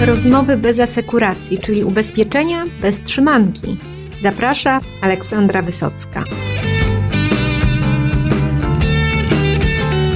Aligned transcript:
Rozmowy 0.00 0.56
bez 0.56 0.80
asekuracji, 0.80 1.58
czyli 1.58 1.84
ubezpieczenia 1.84 2.64
bez 2.82 3.02
trzymanki. 3.02 3.76
Zaprasza 4.22 4.80
Aleksandra 5.02 5.62
Wysocka. 5.62 6.24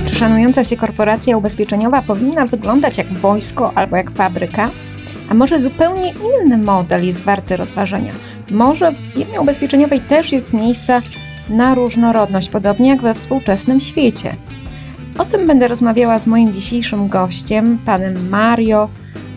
Czy 0.06 0.14
szanująca 0.14 0.64
się 0.64 0.76
korporacja 0.76 1.36
ubezpieczeniowa 1.36 2.02
powinna 2.02 2.46
wyglądać 2.46 2.98
jak 2.98 3.12
wojsko 3.12 3.72
albo 3.74 3.96
jak 3.96 4.10
fabryka? 4.10 4.70
A 5.28 5.34
może 5.34 5.60
zupełnie 5.60 6.12
inny 6.12 6.58
model 6.58 7.04
jest 7.06 7.24
warty 7.24 7.56
rozważenia? 7.56 8.12
Może 8.50 8.92
w 8.92 8.96
firmie 8.96 9.40
ubezpieczeniowej 9.40 10.00
też 10.00 10.32
jest 10.32 10.52
miejsce 10.52 11.02
na 11.48 11.74
różnorodność, 11.74 12.48
podobnie 12.48 12.88
jak 12.88 13.02
we 13.02 13.14
współczesnym 13.14 13.80
świecie. 13.80 14.36
O 15.18 15.24
tym 15.24 15.46
będę 15.46 15.68
rozmawiała 15.68 16.18
z 16.18 16.26
moim 16.26 16.52
dzisiejszym 16.52 17.08
gościem, 17.08 17.78
panem 17.84 18.28
Mario 18.28 18.88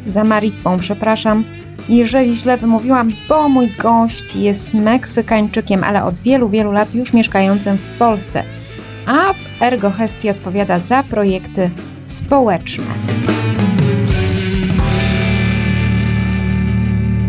Zamaripą, 0.07 0.77
przepraszam, 0.77 1.43
jeżeli 1.89 2.35
źle 2.35 2.57
wymówiłam, 2.57 3.11
bo 3.29 3.49
mój 3.49 3.69
gość 3.79 4.35
jest 4.35 4.73
Meksykańczykiem, 4.73 5.83
ale 5.83 6.03
od 6.03 6.19
wielu, 6.19 6.49
wielu 6.49 6.71
lat 6.71 6.95
już 6.95 7.13
mieszkającym 7.13 7.77
w 7.77 7.97
Polsce, 7.97 8.43
a 9.05 9.33
w 9.33 9.61
Ergo 9.61 9.91
Hestii 9.91 10.29
odpowiada 10.29 10.79
za 10.79 11.03
projekty 11.03 11.69
społeczne. 12.05 12.85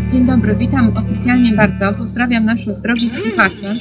Dzień 0.09 0.25
dobry, 0.25 0.55
witam 0.55 0.97
oficjalnie 0.97 1.53
bardzo. 1.53 1.93
Pozdrawiam 1.93 2.45
naszych 2.45 2.81
drogich 2.81 3.17
słuchaczy. 3.17 3.79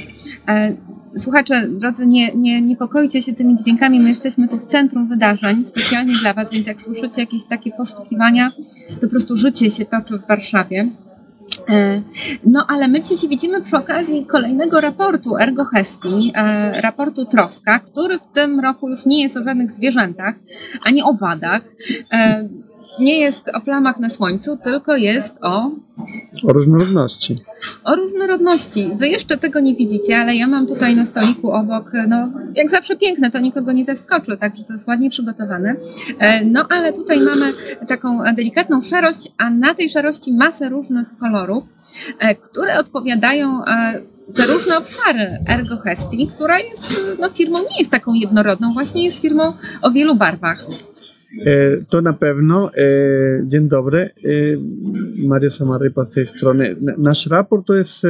E, 1.16 1.20
słuchacze, 1.20 1.68
drodzy, 1.68 2.06
nie, 2.06 2.34
nie 2.34 2.60
niepokoicie 2.62 3.22
się 3.22 3.32
tymi 3.32 3.56
dźwiękami. 3.56 4.00
My 4.00 4.08
jesteśmy 4.08 4.48
tu 4.48 4.56
w 4.56 4.64
centrum 4.64 5.08
wydarzeń, 5.08 5.64
specjalnie 5.64 6.14
dla 6.14 6.34
Was, 6.34 6.52
więc 6.52 6.66
jak 6.66 6.80
słyszycie 6.80 7.20
jakieś 7.20 7.46
takie 7.46 7.70
postukiwania, 7.70 8.52
to 8.94 9.00
po 9.00 9.08
prostu 9.08 9.36
życie 9.36 9.70
się 9.70 9.84
toczy 9.84 10.18
w 10.18 10.26
Warszawie. 10.26 10.88
E, 11.68 12.02
no, 12.46 12.66
ale 12.68 12.88
my 12.88 13.00
dzisiaj 13.00 13.18
się 13.18 13.28
widzimy 13.28 13.62
przy 13.62 13.76
okazji 13.76 14.26
kolejnego 14.26 14.80
raportu 14.80 15.36
Ergo 15.36 15.64
Hestii, 15.64 16.32
e, 16.34 16.80
raportu 16.80 17.24
Troska, 17.24 17.78
który 17.78 18.18
w 18.18 18.26
tym 18.26 18.60
roku 18.60 18.90
już 18.90 19.06
nie 19.06 19.22
jest 19.22 19.36
o 19.36 19.42
żadnych 19.42 19.70
zwierzętach, 19.70 20.34
ani 20.84 21.02
o 21.02 21.12
wadach 21.12 21.62
nie 22.98 23.20
jest 23.20 23.48
o 23.54 23.60
plamach 23.60 23.98
na 23.98 24.10
słońcu, 24.10 24.56
tylko 24.56 24.96
jest 24.96 25.38
o. 25.42 25.70
O 26.42 26.52
różnorodności. 26.52 27.36
O 27.84 27.96
różnorodności. 27.96 28.90
Wy 28.98 29.08
jeszcze 29.08 29.38
tego 29.38 29.60
nie 29.60 29.74
widzicie, 29.74 30.18
ale 30.18 30.36
ja 30.36 30.46
mam 30.46 30.66
tutaj 30.66 30.96
na 30.96 31.06
stoliku 31.06 31.52
obok, 31.52 31.92
no 32.08 32.30
jak 32.54 32.70
zawsze 32.70 32.96
piękne, 32.96 33.30
to 33.30 33.38
nikogo 33.38 33.72
nie 33.72 33.84
zaskoczy, 33.84 34.36
także 34.36 34.64
to 34.64 34.72
jest 34.72 34.88
ładnie 34.88 35.10
przygotowane. 35.10 35.76
E, 36.18 36.44
no 36.44 36.66
ale 36.70 36.92
tutaj 36.92 37.20
mamy 37.20 37.52
taką 37.88 38.22
delikatną 38.34 38.82
szarość, 38.82 39.32
a 39.38 39.50
na 39.50 39.74
tej 39.74 39.90
szarości 39.90 40.32
masę 40.32 40.68
różnych 40.68 41.18
kolorów, 41.18 41.64
e, 42.18 42.34
które 42.34 42.78
odpowiadają 42.78 43.64
e, 43.64 44.02
za 44.28 44.46
różne 44.46 44.78
obszary 44.78 45.38
Ergo 45.48 45.76
Hestii, 45.76 46.28
która 46.28 46.58
jest 46.58 47.16
no, 47.20 47.30
firmą 47.30 47.58
nie 47.58 47.78
jest 47.78 47.90
taką 47.90 48.14
jednorodną, 48.14 48.72
właśnie 48.72 49.04
jest 49.04 49.18
firmą 49.18 49.52
o 49.82 49.90
wielu 49.90 50.14
barwach. 50.14 50.64
E, 51.44 51.84
to 51.88 52.00
na 52.00 52.12
pewno. 52.12 52.70
E, 52.76 53.46
dzień 53.46 53.68
dobry. 53.68 54.00
E, 54.00 54.10
Maria 55.28 55.50
Samarypa 55.50 56.04
z 56.04 56.10
tej 56.10 56.26
strony. 56.26 56.76
Nasz 56.98 57.26
raport 57.26 57.66
to 57.66 57.74
jest 57.74 58.06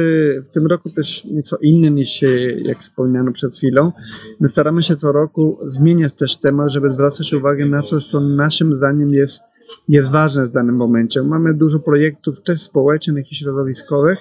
w 0.49 0.51
tym 0.53 0.67
roku 0.67 0.89
też 0.89 1.25
nieco 1.25 1.57
inny 1.61 1.91
niż 1.91 2.21
jak 2.65 2.77
wspomniano 2.77 3.31
przed 3.31 3.55
chwilą. 3.55 3.91
My 4.39 4.49
staramy 4.49 4.83
się 4.83 4.95
co 4.95 5.11
roku 5.11 5.57
zmieniać 5.67 6.13
też 6.13 6.37
temat, 6.37 6.71
żeby 6.71 6.89
zwracać 6.89 7.33
uwagę 7.33 7.65
na 7.65 7.81
coś, 7.81 8.05
co 8.05 8.21
naszym 8.21 8.75
zdaniem 8.75 9.13
jest, 9.13 9.41
jest 9.89 10.11
ważne 10.11 10.47
w 10.47 10.51
danym 10.51 10.75
momencie. 10.75 11.23
Mamy 11.23 11.53
dużo 11.53 11.79
projektów 11.79 12.41
też 12.41 12.61
społecznych 12.61 13.31
i 13.31 13.35
środowiskowych 13.35 14.17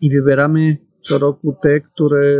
i 0.00 0.10
wybieramy 0.10 0.76
co 1.00 1.18
roku 1.18 1.56
te, 1.62 1.80
które 1.80 2.38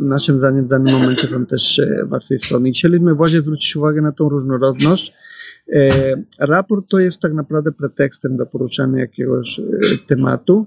naszym 0.00 0.38
zdaniem 0.38 0.64
w 0.64 0.68
danym 0.68 0.94
momencie 0.94 1.28
są 1.28 1.46
też 1.46 1.80
bardziej 2.06 2.38
strony. 2.38 2.68
I 2.68 2.72
chcieliśmy 2.72 3.14
właśnie 3.14 3.40
zwrócić 3.40 3.76
uwagę 3.76 4.02
na 4.02 4.12
tą 4.12 4.28
różnorodność. 4.28 5.14
E, 5.72 6.14
raport 6.38 6.88
to 6.88 6.98
jest 6.98 7.20
tak 7.20 7.32
naprawdę 7.32 7.72
pretekstem 7.72 8.36
do 8.36 8.46
poruszania 8.46 9.00
jakiegoś 9.00 9.58
e, 9.58 9.62
tematu 10.08 10.66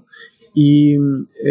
i 0.54 0.98
e, 1.44 1.50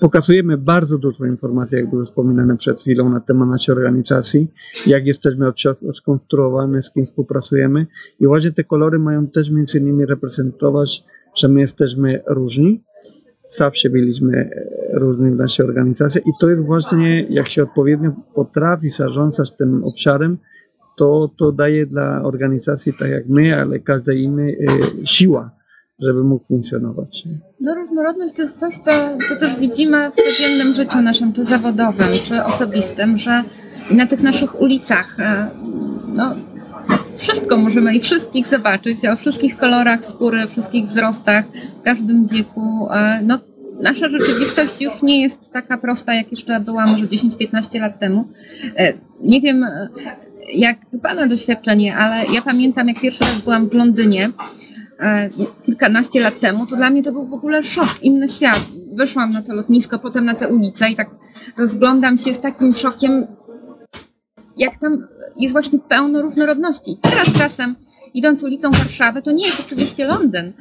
pokazujemy 0.00 0.58
bardzo 0.58 0.98
dużo 0.98 1.26
informacji, 1.26 1.78
jak 1.78 1.90
było 1.90 2.04
wspominane 2.04 2.56
przed 2.56 2.80
chwilą, 2.80 3.10
na 3.10 3.20
temat 3.20 3.48
naszej 3.48 3.74
organizacji, 3.74 4.48
jak 4.86 5.06
jesteśmy 5.06 5.46
skonstruowane, 5.94 6.82
z 6.82 6.90
kim 6.90 7.04
współpracujemy 7.04 7.86
i 8.20 8.26
właśnie 8.26 8.52
te 8.52 8.64
kolory 8.64 8.98
mają 8.98 9.26
też 9.26 9.50
między 9.50 9.78
innymi 9.78 10.06
reprezentować, 10.06 11.04
że 11.36 11.48
my 11.48 11.60
jesteśmy 11.60 12.22
różni, 12.26 12.84
zawsze 13.56 13.90
byliśmy 13.90 14.36
e, 14.36 14.98
różni 14.98 15.30
w 15.30 15.36
naszej 15.36 15.66
organizacji 15.66 16.20
i 16.26 16.30
to 16.40 16.50
jest 16.50 16.64
właśnie, 16.64 17.26
jak 17.30 17.48
się 17.48 17.62
odpowiednio 17.62 18.12
potrafi 18.34 18.88
zarządzać 18.88 19.56
tym 19.56 19.84
obszarem, 19.84 20.38
to, 20.98 21.30
to 21.38 21.52
daje 21.52 21.86
dla 21.86 22.22
organizacji, 22.22 22.92
tak 22.98 23.10
jak 23.10 23.28
my, 23.28 23.60
ale 23.60 23.80
każdej 23.80 24.22
innej, 24.22 24.54
e, 24.54 25.06
siła, 25.06 25.50
żeby 25.98 26.24
mógł 26.24 26.46
funkcjonować. 26.46 27.24
No 27.60 27.74
różnorodność 27.74 28.34
to 28.36 28.42
jest 28.42 28.58
coś, 28.58 28.74
co, 28.74 28.90
co 29.28 29.36
też 29.36 29.60
widzimy 29.60 30.10
w 30.10 30.16
codziennym 30.16 30.74
życiu 30.74 31.02
naszym, 31.02 31.32
czy 31.32 31.44
zawodowym, 31.44 32.08
czy 32.24 32.44
osobistym, 32.44 33.16
że 33.16 33.44
na 33.90 34.06
tych 34.06 34.22
naszych 34.22 34.60
ulicach, 34.60 35.20
e, 35.20 35.50
no, 36.14 36.34
wszystko 37.16 37.56
możemy 37.56 37.94
i 37.94 38.00
wszystkich 38.00 38.46
zobaczyć, 38.46 39.06
o 39.06 39.16
wszystkich 39.16 39.56
kolorach 39.56 40.06
skóry, 40.06 40.46
wszystkich 40.48 40.84
wzrostach, 40.84 41.44
w 41.80 41.82
każdym 41.82 42.26
wieku. 42.26 42.88
E, 42.90 43.20
no, 43.22 43.38
nasza 43.82 44.08
rzeczywistość 44.08 44.80
już 44.80 45.02
nie 45.02 45.22
jest 45.22 45.50
taka 45.50 45.78
prosta, 45.78 46.14
jak 46.14 46.30
jeszcze 46.30 46.60
była 46.60 46.86
może 46.86 47.04
10-15 47.04 47.80
lat 47.80 47.98
temu. 47.98 48.28
E, 48.76 48.92
nie 49.20 49.40
wiem, 49.40 49.64
e, 49.64 49.88
jak 50.54 50.78
Pana 51.02 51.26
doświadczenie, 51.26 51.96
ale 51.96 52.26
ja 52.34 52.42
pamiętam, 52.42 52.88
jak 52.88 53.00
pierwszy 53.00 53.24
raz 53.24 53.40
byłam 53.40 53.70
w 53.70 53.74
Londynie 53.74 54.30
kilkanaście 55.62 56.20
lat 56.20 56.40
temu, 56.40 56.66
to 56.66 56.76
dla 56.76 56.90
mnie 56.90 57.02
to 57.02 57.12
był 57.12 57.28
w 57.28 57.32
ogóle 57.32 57.62
szok, 57.62 58.02
inny 58.02 58.28
świat. 58.28 58.60
Wyszłam 58.92 59.32
na 59.32 59.42
to 59.42 59.54
lotnisko, 59.54 59.98
potem 59.98 60.24
na 60.24 60.34
tę 60.34 60.48
ulicę 60.48 60.90
i 60.90 60.96
tak 60.96 61.10
rozglądam 61.58 62.18
się 62.18 62.34
z 62.34 62.40
takim 62.40 62.72
szokiem, 62.72 63.26
jak 64.62 64.76
tam 64.76 65.08
jest 65.36 65.52
właśnie 65.52 65.78
pełno 65.78 66.22
różnorodności. 66.22 66.96
Teraz 67.00 67.32
czasem, 67.32 67.76
idąc 68.14 68.44
ulicą 68.44 68.70
Warszawy, 68.70 69.22
to 69.22 69.32
nie 69.32 69.44
jest 69.44 69.66
oczywiście 69.66 70.06
Londyn, 70.06 70.52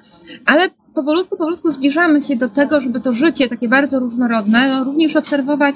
ale 0.45 0.69
powolutku, 0.95 1.37
powolutku 1.37 1.71
zbliżamy 1.71 2.21
się 2.21 2.35
do 2.35 2.49
tego, 2.49 2.81
żeby 2.81 2.99
to 2.99 3.13
życie 3.13 3.47
takie 3.47 3.69
bardzo 3.69 3.99
różnorodne 3.99 4.69
no, 4.69 4.83
również 4.83 5.15
obserwować 5.15 5.75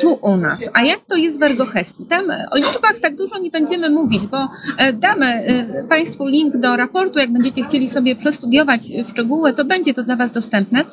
tu 0.00 0.18
u 0.22 0.36
nas. 0.36 0.70
A 0.72 0.82
jak 0.82 1.00
to 1.00 1.16
jest 1.16 1.40
w 1.40 1.42
Ergohestii? 1.42 2.06
Tam 2.06 2.24
o 2.50 2.56
liczbach 2.56 2.98
tak 3.02 3.16
dużo 3.16 3.38
nie 3.38 3.50
będziemy 3.50 3.90
mówić, 3.90 4.26
bo 4.26 4.48
e, 4.78 4.92
damy 4.92 5.26
e, 5.26 5.84
Państwu 5.88 6.26
link 6.26 6.56
do 6.56 6.76
raportu, 6.76 7.18
jak 7.18 7.32
będziecie 7.32 7.62
chcieli 7.62 7.88
sobie 7.88 8.16
przestudiować 8.16 8.80
szczegóły, 9.10 9.52
to 9.52 9.64
będzie 9.64 9.94
to 9.94 10.02
dla 10.02 10.16
Was 10.16 10.30
dostępne. 10.30 10.84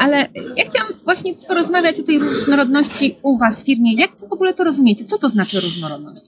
Ale 0.00 0.16
ja 0.56 0.64
chciałam 0.64 0.92
właśnie 1.04 1.34
porozmawiać 1.48 2.00
o 2.00 2.02
tej 2.02 2.18
różnorodności 2.18 3.16
u 3.22 3.38
Was 3.38 3.62
w 3.62 3.66
firmie. 3.66 3.94
Jak 3.94 4.10
w 4.30 4.32
ogóle 4.32 4.54
to 4.54 4.64
rozumiecie? 4.64 5.04
Co 5.04 5.18
to 5.18 5.28
znaczy 5.28 5.60
różnorodność? 5.60 6.22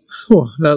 No 0.59 0.77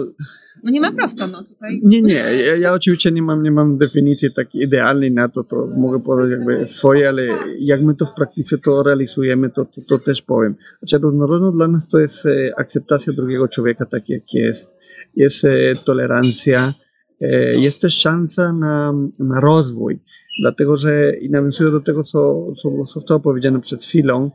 nie 0.70 0.80
ma 0.80 0.92
prosto, 0.92 1.26
no 1.26 1.44
tutaj. 1.44 1.80
Nie, 1.84 2.02
nie, 2.02 2.14
ja, 2.14 2.56
ja 2.56 2.72
oczywiście 2.72 3.12
nie 3.12 3.22
mam, 3.22 3.42
nie 3.42 3.50
mam 3.50 3.78
definicji 3.78 4.34
takiej 4.34 4.62
idealnej 4.62 5.12
na 5.12 5.28
to, 5.28 5.44
to 5.44 5.68
mogę 5.76 6.00
powiedzieć 6.00 6.38
jakby 6.38 6.66
swoje, 6.66 7.08
ale 7.08 7.22
jak 7.58 7.82
my 7.82 7.94
to 7.94 8.06
w 8.06 8.14
praktyce 8.14 8.58
to 8.58 8.82
realizujemy, 8.82 9.50
to, 9.50 9.64
to, 9.64 9.80
to 9.88 9.98
też 9.98 10.22
powiem. 10.22 10.54
Znaczy 10.78 10.98
różnorodność 10.98 11.56
dla 11.56 11.68
nas 11.68 11.88
to 11.88 11.98
jest 11.98 12.26
e, 12.26 12.52
akceptacja 12.56 13.12
drugiego 13.12 13.48
człowieka 13.48 13.86
tak 13.86 14.08
jak 14.08 14.22
jest, 14.34 14.74
jest 15.16 15.44
e, 15.44 15.74
tolerancja, 15.84 16.72
e, 17.20 17.58
jest 17.58 17.80
też 17.80 17.94
szansa 17.94 18.52
na, 18.52 18.94
na 19.18 19.40
rozwój, 19.40 19.98
dlatego 20.42 20.76
że 20.76 21.16
i 21.16 21.30
nawiązuję 21.30 21.70
do 21.70 21.80
tego, 21.80 22.04
co, 22.04 22.52
co 22.62 22.84
zostało 22.94 23.20
powiedziane 23.20 23.60
przed 23.60 23.84
chwilą, 23.84 24.30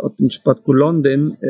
o 0.00 0.10
tym 0.10 0.28
przypadku 0.28 0.72
Londyn, 0.72 1.30
e, 1.42 1.46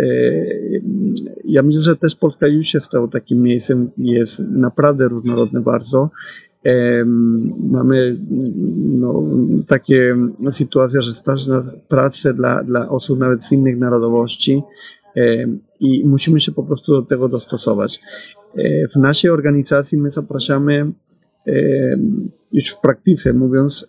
ja 1.44 1.62
myślę, 1.62 1.82
że 1.82 1.96
też 1.96 2.16
Polska 2.16 2.46
już 2.46 2.66
się 2.66 2.80
stała 2.80 3.08
takim 3.08 3.42
miejscem, 3.42 3.90
jest 3.98 4.38
naprawdę 4.38 5.08
różnorodne 5.08 5.60
bardzo. 5.60 6.10
Mamy 7.70 8.16
no, 8.78 9.22
takie 9.68 10.16
sytuacje, 10.50 11.02
że 11.02 11.12
stać 11.12 11.46
na 11.46 11.62
pracę 11.88 12.34
dla, 12.34 12.64
dla 12.64 12.88
osób 12.88 13.18
nawet 13.18 13.44
z 13.44 13.52
innych 13.52 13.78
narodowości 13.78 14.62
i 15.80 16.04
musimy 16.06 16.40
się 16.40 16.52
po 16.52 16.62
prostu 16.62 16.92
do 16.92 17.02
tego 17.02 17.28
dostosować. 17.28 18.00
E, 18.58 18.88
w 18.88 18.96
naszej 18.96 19.30
organizacji 19.30 19.98
my 19.98 20.10
zapraszamy 20.10 20.92
już 22.52 22.68
w 22.68 22.80
praktyce 22.80 23.32
mówiąc 23.32 23.86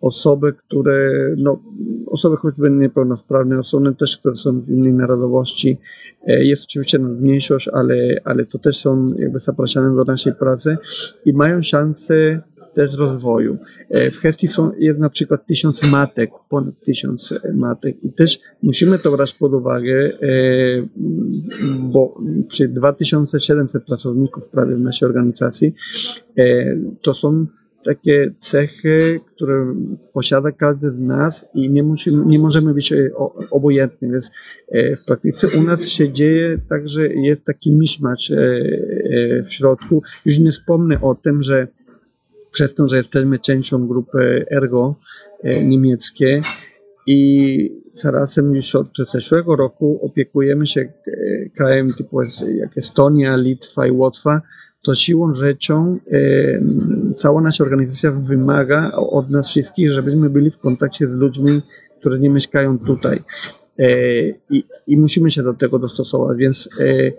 osoby, 0.00 0.52
które, 0.52 1.12
no, 1.36 1.62
osoby 2.06 2.36
choćby 2.36 2.70
niepełnosprawne, 2.70 3.58
osoby 3.58 3.94
też, 3.94 4.18
które 4.18 4.36
są 4.36 4.60
z 4.60 4.68
innej 4.68 4.92
narodowości. 4.92 5.78
E, 6.26 6.44
jest 6.44 6.64
oczywiście 6.64 6.98
mniejszość, 6.98 7.68
ale, 7.68 7.94
ale 8.24 8.46
to 8.46 8.58
też 8.58 8.76
są 8.76 9.14
jakby 9.18 9.40
zapraszane 9.40 9.96
do 9.96 10.04
naszej 10.04 10.34
pracy 10.34 10.78
i 11.24 11.32
mają 11.32 11.62
szansę 11.62 12.40
też 12.74 12.94
rozwoju. 12.94 13.58
W 14.12 14.16
Hestii 14.16 14.48
są, 14.48 14.72
jest 14.78 14.98
na 14.98 15.10
przykład 15.10 15.46
tysiąc 15.46 15.92
matek, 15.92 16.30
ponad 16.48 16.74
tysiąc 16.84 17.48
matek 17.54 18.04
i 18.04 18.12
też 18.12 18.40
musimy 18.62 18.98
to 18.98 19.16
brać 19.16 19.34
pod 19.34 19.54
uwagę, 19.54 20.12
bo 21.82 22.20
przy 22.48 22.68
2700 22.68 23.84
pracowników 23.84 24.48
prawie 24.48 24.74
w 24.74 24.80
naszej 24.80 25.08
organizacji 25.08 25.74
to 27.02 27.14
są 27.14 27.46
takie 27.84 28.34
cechy, 28.38 29.20
które 29.34 29.74
posiada 30.12 30.52
każdy 30.52 30.90
z 30.90 31.00
nas 31.00 31.48
i 31.54 31.70
nie, 31.70 31.82
musimy, 31.82 32.26
nie 32.26 32.38
możemy 32.38 32.74
być 32.74 32.92
e, 32.92 33.10
obojętni. 33.50 34.10
Więc 34.10 34.30
e, 34.72 34.96
w 34.96 35.04
praktyce 35.04 35.60
u 35.60 35.62
nas 35.62 35.88
się 35.88 36.12
dzieje 36.12 36.58
tak, 36.68 36.88
że 36.88 37.08
jest 37.08 37.44
taki 37.44 37.72
miszmacz 37.72 38.30
e, 38.30 38.36
w 39.42 39.52
środku. 39.52 40.02
Już 40.24 40.38
nie 40.38 40.52
wspomnę 40.52 41.00
o 41.00 41.14
tym, 41.14 41.42
że 41.42 41.66
przez 42.52 42.74
to, 42.74 42.88
że 42.88 42.96
jesteśmy 42.96 43.38
częścią 43.38 43.86
grupy 43.86 44.46
Ergo 44.50 44.94
niemieckiej 45.64 46.40
i 47.06 47.70
zarazem 47.92 48.54
już 48.54 48.74
od 48.74 48.88
zeszłego 49.12 49.56
roku 49.56 50.00
opiekujemy 50.02 50.66
się 50.66 50.92
krajem 51.56 51.88
typu 51.92 52.22
jak 52.58 52.78
Estonia, 52.78 53.36
Litwa 53.36 53.86
i 53.86 53.90
Łotwa, 53.90 54.42
to 54.82 54.94
siłą 54.94 55.34
rzeczą 55.34 55.98
e, 56.12 57.14
cała 57.14 57.40
nasza 57.40 57.64
organizacja 57.64 58.12
wymaga 58.12 58.92
od 58.92 59.30
nas 59.30 59.48
wszystkich, 59.48 59.90
żebyśmy 59.90 60.30
byli 60.30 60.50
w 60.50 60.58
kontakcie 60.58 61.08
z 61.08 61.12
ludźmi, 61.12 61.60
którzy 62.00 62.20
nie 62.20 62.30
mieszkają 62.30 62.78
tutaj. 62.78 63.22
E, 63.78 64.28
i, 64.28 64.64
I, 64.86 64.96
musimy 64.96 65.30
się 65.30 65.42
do 65.42 65.54
tego 65.54 65.78
dostosować, 65.78 66.38
więc 66.38 66.68
e, 66.80 67.12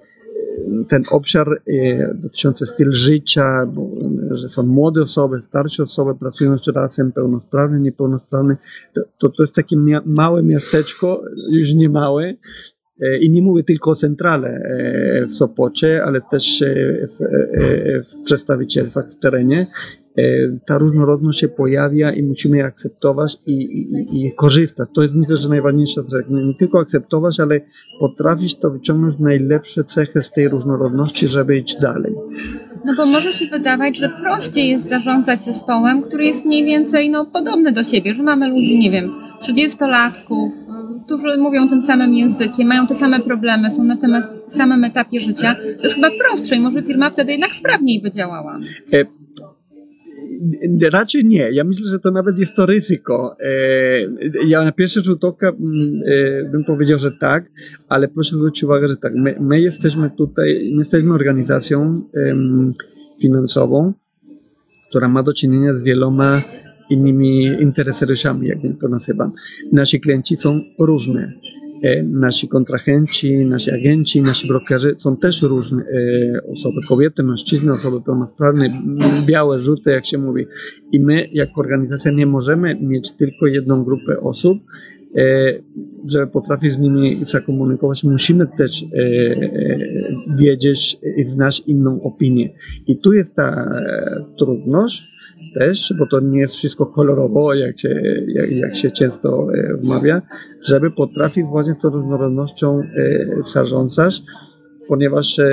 ten 0.90 1.04
obszar 1.12 1.62
e, 1.68 2.14
dotyczący 2.22 2.66
styl 2.66 2.94
życia, 2.94 3.66
bo, 3.66 3.90
że 4.32 4.50
są 4.50 4.64
młode 4.64 5.02
osoby, 5.02 5.42
starsze 5.42 5.84
osoby, 5.84 6.16
pracują 6.16 6.58
z 6.58 6.68
razem, 6.68 7.12
pełnosprawne, 7.12 7.80
niepełnosprawne, 7.80 8.58
to, 8.94 9.02
to, 9.18 9.30
to 9.30 9.44
jest 9.44 9.56
takie 9.56 9.78
mia 9.78 10.02
małe 10.06 10.44
miasteczko, 10.44 11.24
już 11.50 11.74
nie 11.74 11.90
małe, 11.90 12.34
I 13.22 13.30
nie 13.30 13.42
mówię 13.42 13.64
tylko 13.64 13.92
o 13.92 13.96
centrale 13.96 14.50
e, 14.50 15.26
w 15.26 15.36
Sopocie, 15.36 16.04
ale 16.04 16.22
też 16.32 16.62
e, 16.62 16.76
w, 17.08 17.18
w 18.10 18.24
przedstawicielstwach 18.24 19.12
w 19.12 19.20
terenie. 19.20 19.68
Ta 20.68 20.78
różnorodność 20.78 21.40
się 21.40 21.48
pojawia 21.48 22.12
i 22.12 22.24
musimy 22.24 22.58
je 22.58 22.66
akceptować 22.66 23.38
i, 23.46 23.54
i, 23.54 24.26
i 24.26 24.32
korzystać. 24.36 24.90
To 24.94 25.02
jest 25.02 25.14
myślę, 25.14 25.38
że 25.38 25.50
najważniejsza 25.50 26.02
rzecz. 26.12 26.26
Nie 26.30 26.56
tylko 26.60 26.80
akceptować, 26.80 27.40
ale 27.40 27.62
potrafić 28.00 28.60
to 28.60 28.70
wyciągnąć 28.70 29.16
najlepsze 29.20 29.84
cechy 29.84 30.24
z 30.24 30.32
tej 30.32 30.50
różnorodności, 30.50 31.28
żeby 31.28 31.58
iść 31.58 31.82
dalej. 31.82 32.14
No 32.86 32.96
bo 32.96 33.06
może 33.06 33.34
się 33.34 33.46
wydawać, 33.48 33.98
że 33.98 34.10
prościej 34.10 34.70
jest 34.70 34.90
zarządzać 34.90 35.46
zespołem, 35.46 36.02
który 36.02 36.26
jest 36.26 36.46
mniej 36.46 36.66
więcej 36.66 37.10
no, 37.10 37.26
podobny 37.26 37.72
do 37.72 37.84
siebie, 37.84 38.14
że 38.14 38.24
mamy 38.24 38.50
ludzi, 38.50 38.80
nie 38.80 38.90
wiem, 38.90 39.12
30-latków, 39.42 40.50
którzy 41.06 41.38
mówią 41.38 41.70
tym 41.70 41.82
samym 41.82 42.14
językiem, 42.14 42.68
mają 42.68 42.88
te 42.88 42.96
same 42.96 43.20
problemy, 43.20 43.72
są 43.72 43.84
na 43.84 43.98
tym 43.98 44.16
samym 44.48 44.84
etapie 44.84 45.22
życia. 45.22 45.56
To 45.56 45.84
jest 45.84 45.96
chyba 45.96 46.10
prostsze 46.26 46.56
i 46.56 46.60
może 46.60 46.82
firma 46.82 47.10
wtedy 47.10 47.32
jednak 47.32 47.52
sprawniej 47.52 48.02
by 48.02 48.10
działała. 48.10 48.60
E 48.94 49.21
raczej 50.92 51.26
nie. 51.26 51.52
Ja 51.52 51.64
myślę, 51.64 51.90
że 51.90 52.00
to 52.00 52.12
nawet 52.12 52.38
jest 52.38 52.56
to 52.56 52.66
ryzyko. 52.66 53.36
E, 53.40 54.48
ja 54.48 54.64
na 54.64 54.72
pierwszy 54.72 55.02
rzut 55.02 55.24
oka 55.24 55.50
mm, 55.50 55.78
e, 56.06 56.50
bym 56.50 56.64
powiedział, 56.64 57.00
że 57.00 57.12
tak, 57.12 57.52
ale 57.90 58.08
proszę 58.08 58.36
zwrócić 58.36 58.64
uwagę, 58.64 58.88
że 58.88 58.98
tak. 58.98 59.16
My, 59.16 59.36
my 59.40 59.62
jesteśmy 59.62 60.10
tutaj, 60.18 60.72
my 60.72 60.78
jesteśmy 60.78 61.14
organizacją 61.14 62.02
finansową, 63.22 63.94
która 64.90 65.08
ma 65.08 65.24
do 65.24 65.34
czynienia 65.34 65.78
z 65.78 65.84
wieloma 65.84 66.34
innymi 66.90 67.46
interesariuszami, 67.46 68.48
jak 68.48 68.58
to 68.82 68.88
nazywam. 68.88 69.32
Nasi 69.72 70.00
klienci 70.00 70.38
są 70.38 70.62
różne. 70.80 71.34
E, 71.84 72.04
nasi 72.04 72.48
kontrahenci, 72.48 73.46
nasi 73.46 73.72
agenci, 73.72 74.22
nasi 74.22 74.48
brokerzy 74.48 74.96
są 74.98 75.18
też 75.18 75.42
różne 75.42 75.84
e, 75.84 76.48
osoby, 76.48 76.78
kobiety, 76.90 77.24
mężczyzny, 77.24 77.72
osoby 77.72 78.02
pełnosprawne, 78.02 78.82
białe, 79.26 79.62
żółte, 79.62 79.92
jak 79.92 80.06
się 80.06 80.18
mówi. 80.18 80.46
I 80.92 81.00
my, 81.00 81.30
jako 81.32 81.62
organizacja, 81.62 82.12
nie 82.12 82.26
możemy 82.26 82.76
mieć 82.82 83.14
tylko 83.14 83.48
jedną 83.48 83.84
grupę 83.84 84.20
osób, 84.20 84.58
e, 85.16 85.54
żeby 86.08 86.28
potrafić 86.28 86.74
z 86.74 86.80
nimi 86.80 87.06
zakomunikować, 87.06 88.04
musimy 88.04 88.48
też 88.58 88.86
wiedzieć 90.40 90.98
i 91.18 91.24
znać 91.24 91.64
inną 91.68 92.02
opinię. 92.04 92.54
I 92.88 92.98
tu 92.98 93.14
jest 93.14 93.36
ta 93.36 93.70
trudność, 94.38 95.11
też, 95.60 95.94
bo 96.00 96.08
to 96.08 96.20
nie 96.20 96.40
jest 96.40 96.56
wszystko 96.56 96.86
kolorowo, 96.86 97.54
jak 97.54 97.80
się, 97.80 98.02
jak, 98.28 98.52
jak 98.52 98.76
się 98.76 98.92
często 98.92 99.48
e, 99.54 99.78
wmawia, 99.78 100.22
żeby 100.62 100.92
potrafić 100.92 101.46
właśnie 101.46 101.76
tą 101.82 101.90
różnorodnością 101.90 102.80
e, 102.80 103.26
zarządzać, 103.54 104.24
ponieważ 104.88 105.40
e, 105.40 105.50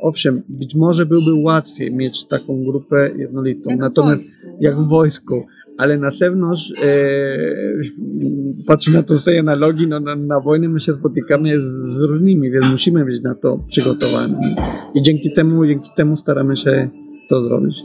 owszem, 0.00 0.42
być 0.48 0.74
może 0.74 1.06
byłby 1.06 1.34
łatwiej 1.34 1.94
mieć 1.94 2.26
taką 2.26 2.64
grupę 2.64 3.10
jednolitą, 3.16 3.70
jak 3.70 3.80
natomiast 3.80 4.36
w 4.36 4.62
jak 4.62 4.76
w 4.76 4.88
wojsku, 4.88 5.46
ale 5.78 5.98
na 5.98 6.10
zewnątrz, 6.10 6.72
e, 6.84 6.96
patrząc 8.66 8.96
na 8.96 9.02
to 9.02 9.16
z 9.16 9.24
tej 9.24 9.38
analogii, 9.38 9.88
no, 9.88 10.00
na, 10.00 10.16
na 10.16 10.40
wojnę 10.40 10.68
my 10.68 10.80
się 10.80 10.92
spotykamy 10.92 11.60
z, 11.60 11.92
z 11.92 12.00
różnymi, 12.00 12.50
więc 12.50 12.72
musimy 12.72 13.04
być 13.04 13.22
na 13.22 13.34
to 13.34 13.58
przygotowani. 13.68 14.34
I 14.94 15.02
dzięki 15.02 15.34
temu, 15.34 15.66
dzięki 15.66 15.90
temu 15.96 16.16
staramy 16.16 16.56
się 16.56 16.90
to 17.28 17.44
zrobić. 17.44 17.76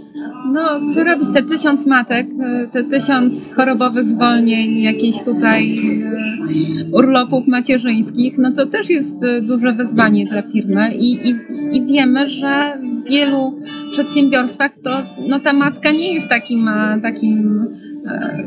No, 0.53 0.89
co 0.94 1.03
robić 1.03 1.31
te 1.33 1.44
tysiąc 1.44 1.86
matek, 1.86 2.27
y, 2.27 2.68
te 2.71 2.83
tysiąc 2.83 3.53
chorobowych 3.53 4.07
zwolnień, 4.07 4.81
jakichś 4.81 5.21
tutaj 5.21 5.80
y, 5.80 6.91
urlopów 6.94 7.47
macierzyńskich, 7.47 8.38
no 8.38 8.51
to 8.51 8.65
też 8.65 8.89
jest 8.89 9.24
y, 9.24 9.41
duże 9.41 9.74
wyzwanie 9.74 10.25
dla 10.25 10.41
firmy 10.41 10.89
i, 10.95 11.30
i, 11.30 11.36
i 11.71 11.86
wiemy, 11.86 12.27
że 12.27 12.80
w 12.81 13.09
wielu 13.09 13.59
przedsiębiorstwach 13.91 14.71
to 14.83 14.89
no, 15.27 15.39
ta 15.39 15.53
matka 15.53 15.92
nie 15.92 16.13
jest 16.13 16.30
takim, 16.30 16.69
takim 17.01 17.65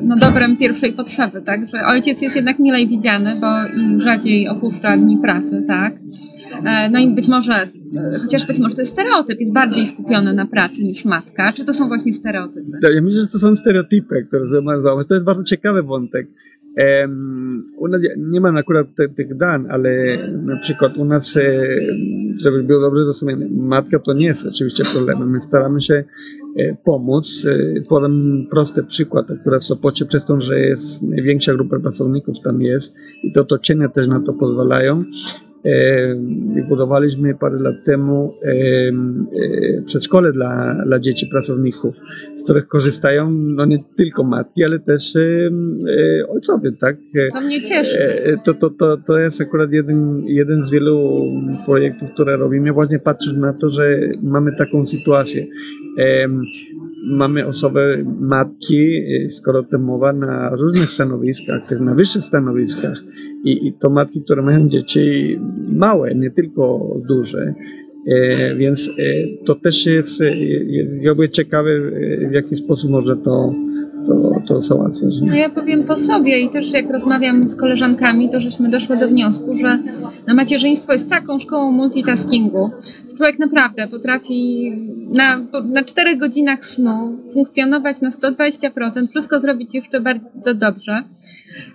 no, 0.03 0.17
dobrem 0.17 0.57
pierwszej 0.57 0.93
potrzeby, 0.93 1.43
tak? 1.43 1.69
Że 1.69 1.87
ojciec 1.87 2.23
jest 2.23 2.37
jednak 2.37 2.59
milej 2.59 2.89
widziany, 2.89 3.37
bo 3.41 3.47
i 3.81 4.01
rzadziej 4.01 4.49
opuszcza 4.49 4.97
dni 4.97 5.19
pracy, 5.19 5.65
tak? 5.69 5.95
E, 6.65 6.91
no 6.91 6.99
i 6.99 7.15
być 7.15 7.29
może, 7.29 7.53
e, 7.53 7.71
chociaż 8.23 8.47
być 8.47 8.59
może 8.59 8.75
to 8.75 8.83
jest 8.83 8.93
stereotyp, 8.93 9.41
jest 9.41 9.53
bardziej 9.53 9.87
skupiony 9.87 10.35
na 10.35 10.47
pracy 10.47 10.85
niż 10.85 11.05
matka. 11.05 11.53
Czy 11.53 11.65
to 11.65 11.73
są 11.73 11.89
właśnie 11.89 12.13
stereotypy? 12.13 12.79
Ja 12.95 13.03
myślę, 13.03 13.21
że 13.21 13.27
to 13.27 13.39
są 13.39 13.57
stereotypy, 13.57 14.25
które 14.29 14.47
zauważyłem. 14.47 15.05
To 15.05 15.15
jest 15.15 15.27
bardzo 15.27 15.45
ciekawy 15.45 15.83
wątek. 15.83 16.27
U 17.77 17.89
nas 17.89 18.03
nie 18.17 18.41
mam 18.41 18.57
akurat 18.57 18.87
tych 19.17 19.37
dan, 19.37 19.67
ale 19.71 20.19
na 20.43 20.57
przykład 20.57 20.97
u 20.97 21.05
nas, 21.05 21.37
e, 21.37 21.43
żeby 22.37 22.63
było 22.63 22.81
dobrze 22.81 23.05
rozumiane, 23.05 23.47
matka 23.51 23.99
to 23.99 24.13
nie 24.13 24.27
jest 24.27 24.47
oczywiście 24.47 24.85
problemem. 24.95 25.31
My 25.31 25.41
staramy 25.41 25.83
się 25.83 26.05
pomóc. 26.85 27.47
Podam 27.89 28.47
prosty 28.51 28.83
przykład, 28.83 29.31
akurat 29.31 29.63
w 29.63 29.67
Sopocie, 29.67 30.05
przez 30.05 30.27
to, 30.27 30.41
że 30.41 30.61
jest 30.61 31.03
największa 31.03 31.55
grupa 31.55 31.79
pracowników 31.79 32.41
tam 32.45 32.63
jest 32.63 32.95
i 33.23 33.33
to 33.33 33.41
otoczenia 33.41 33.89
też 33.89 34.09
na 34.09 34.21
to 34.21 34.33
pozwalają. 34.33 35.05
Budowaliśmy 36.69 37.35
parę 37.35 37.59
lat 37.59 37.75
temu 37.85 38.35
e, 38.43 39.83
przedszkole 39.85 40.33
dla, 40.33 40.83
dla 40.87 40.99
dzieci 40.99 41.27
pracowników, 41.27 41.97
z 42.37 42.45
których 42.45 42.69
korzystają 42.69 43.31
no 43.31 43.65
nie 43.65 43.85
tylko 43.97 44.25
matki, 44.25 44.65
ale 44.65 44.79
też 44.79 45.17
e, 45.17 45.21
ojcowie, 46.29 46.73
tak? 46.81 46.97
To 47.33 47.41
mnie 47.41 47.61
cieszy. 47.61 47.99
E, 47.99 48.37
to, 48.45 48.55
to, 48.55 48.71
to, 48.71 48.97
to 48.97 49.19
jest 49.19 49.41
akurat 49.41 49.73
jeden, 49.73 50.23
jeden 50.27 50.63
z 50.63 50.71
wielu 50.71 51.25
projektów, 51.67 52.11
które 52.11 52.37
robimy, 52.37 52.73
właśnie 52.73 52.99
patrząc 52.99 53.39
na 53.39 53.53
to, 53.53 53.71
że 53.71 54.01
mamy 54.23 54.57
taką 54.57 54.87
sytuację 54.87 55.47
mamy 57.05 57.47
osoby, 57.47 58.05
matki, 58.21 59.03
skoro 59.31 59.59
o 59.59 59.63
tym 59.63 59.85
mowa, 59.85 60.13
na 60.13 60.51
różnych 60.51 60.89
stanowiskach, 60.89 61.61
też 61.69 61.81
na 61.81 61.95
wyższych 61.95 62.25
stanowiskach. 62.25 62.99
I, 63.45 63.67
I 63.67 63.73
to 63.73 63.91
matki, 63.91 64.23
które 64.23 64.43
mają 64.43 64.69
dzieci 64.69 65.39
małe, 65.69 66.15
nie 66.15 66.31
tylko 66.31 66.97
duże. 67.09 67.53
E, 68.07 68.55
więc 68.55 68.89
e, 68.89 68.93
to 69.47 69.55
też 69.55 69.87
jest, 69.87 70.21
e, 70.21 70.37
jest 70.37 71.33
ciekawe, 71.33 71.71
w 72.31 72.33
jaki 72.33 72.57
sposób 72.57 72.91
może 72.91 73.17
to 73.17 73.55
to, 74.07 74.43
to 74.49 74.61
załatwiać. 74.61 75.15
No 75.21 75.35
ja 75.35 75.51
powiem 75.51 75.85
po 75.85 75.97
sobie 75.97 76.41
i 76.41 76.51
też 76.51 76.73
jak 76.73 76.91
rozmawiam 76.91 77.49
z 77.49 77.57
koleżankami, 77.57 78.31
to 78.31 78.41
żeśmy 78.41 78.69
doszły 78.69 78.97
do 78.97 79.09
wniosku, 79.09 79.55
że 79.55 79.79
no 80.29 80.35
macierzyństwo 80.35 80.93
jest 80.93 81.09
taką 81.11 81.39
szkołą 81.39 81.73
multitaskingu, 81.73 82.71
człowiek 83.17 83.39
naprawdę 83.39 83.89
potrafi 83.89 84.73
na, 85.15 85.41
na 85.65 85.85
4 85.85 86.17
godzinach 86.17 86.65
snu 86.65 87.19
funkcjonować 87.33 88.01
na 88.01 88.11
120%, 88.11 89.09
wszystko 89.09 89.41
zrobić 89.41 89.75
jeszcze 89.75 90.01
bardzo 90.01 90.55
dobrze. 90.55 91.05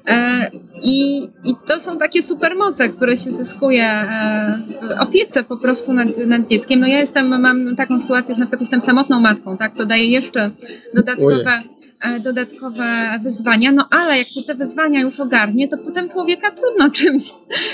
E, 0.07 0.49
I, 0.83 1.19
I 1.19 1.55
to 1.67 1.79
są 1.79 1.97
takie 1.97 2.23
supermoce, 2.23 2.89
które 2.89 3.17
się 3.17 3.31
zyskuje 3.31 3.85
e, 3.85 4.61
w 4.81 5.01
opiece 5.01 5.43
po 5.43 5.57
prostu 5.57 5.93
nad, 5.93 6.07
nad 6.27 6.49
dzieckiem. 6.49 6.79
No 6.79 6.87
ja 6.87 6.99
jestem, 6.99 7.41
mam 7.41 7.75
taką 7.75 7.99
sytuację, 7.99 8.35
że 8.35 8.39
na 8.39 8.45
przykład 8.45 8.61
jestem 8.61 8.81
samotną 8.81 9.19
matką, 9.19 9.57
tak? 9.57 9.75
To 9.75 9.85
daje 9.85 10.07
jeszcze 10.09 10.51
dodatkowe, 10.95 11.61
e, 12.01 12.16
dodatkowe 12.19 13.19
wyzwania, 13.23 13.71
no 13.71 13.87
ale 13.91 14.17
jak 14.17 14.29
się 14.29 14.43
te 14.43 14.55
wyzwania 14.55 15.01
już 15.01 15.19
ogarnie, 15.19 15.67
to 15.67 15.77
potem 15.77 16.09
człowieka 16.09 16.51
trudno 16.51 16.91
czymś 17.01 17.23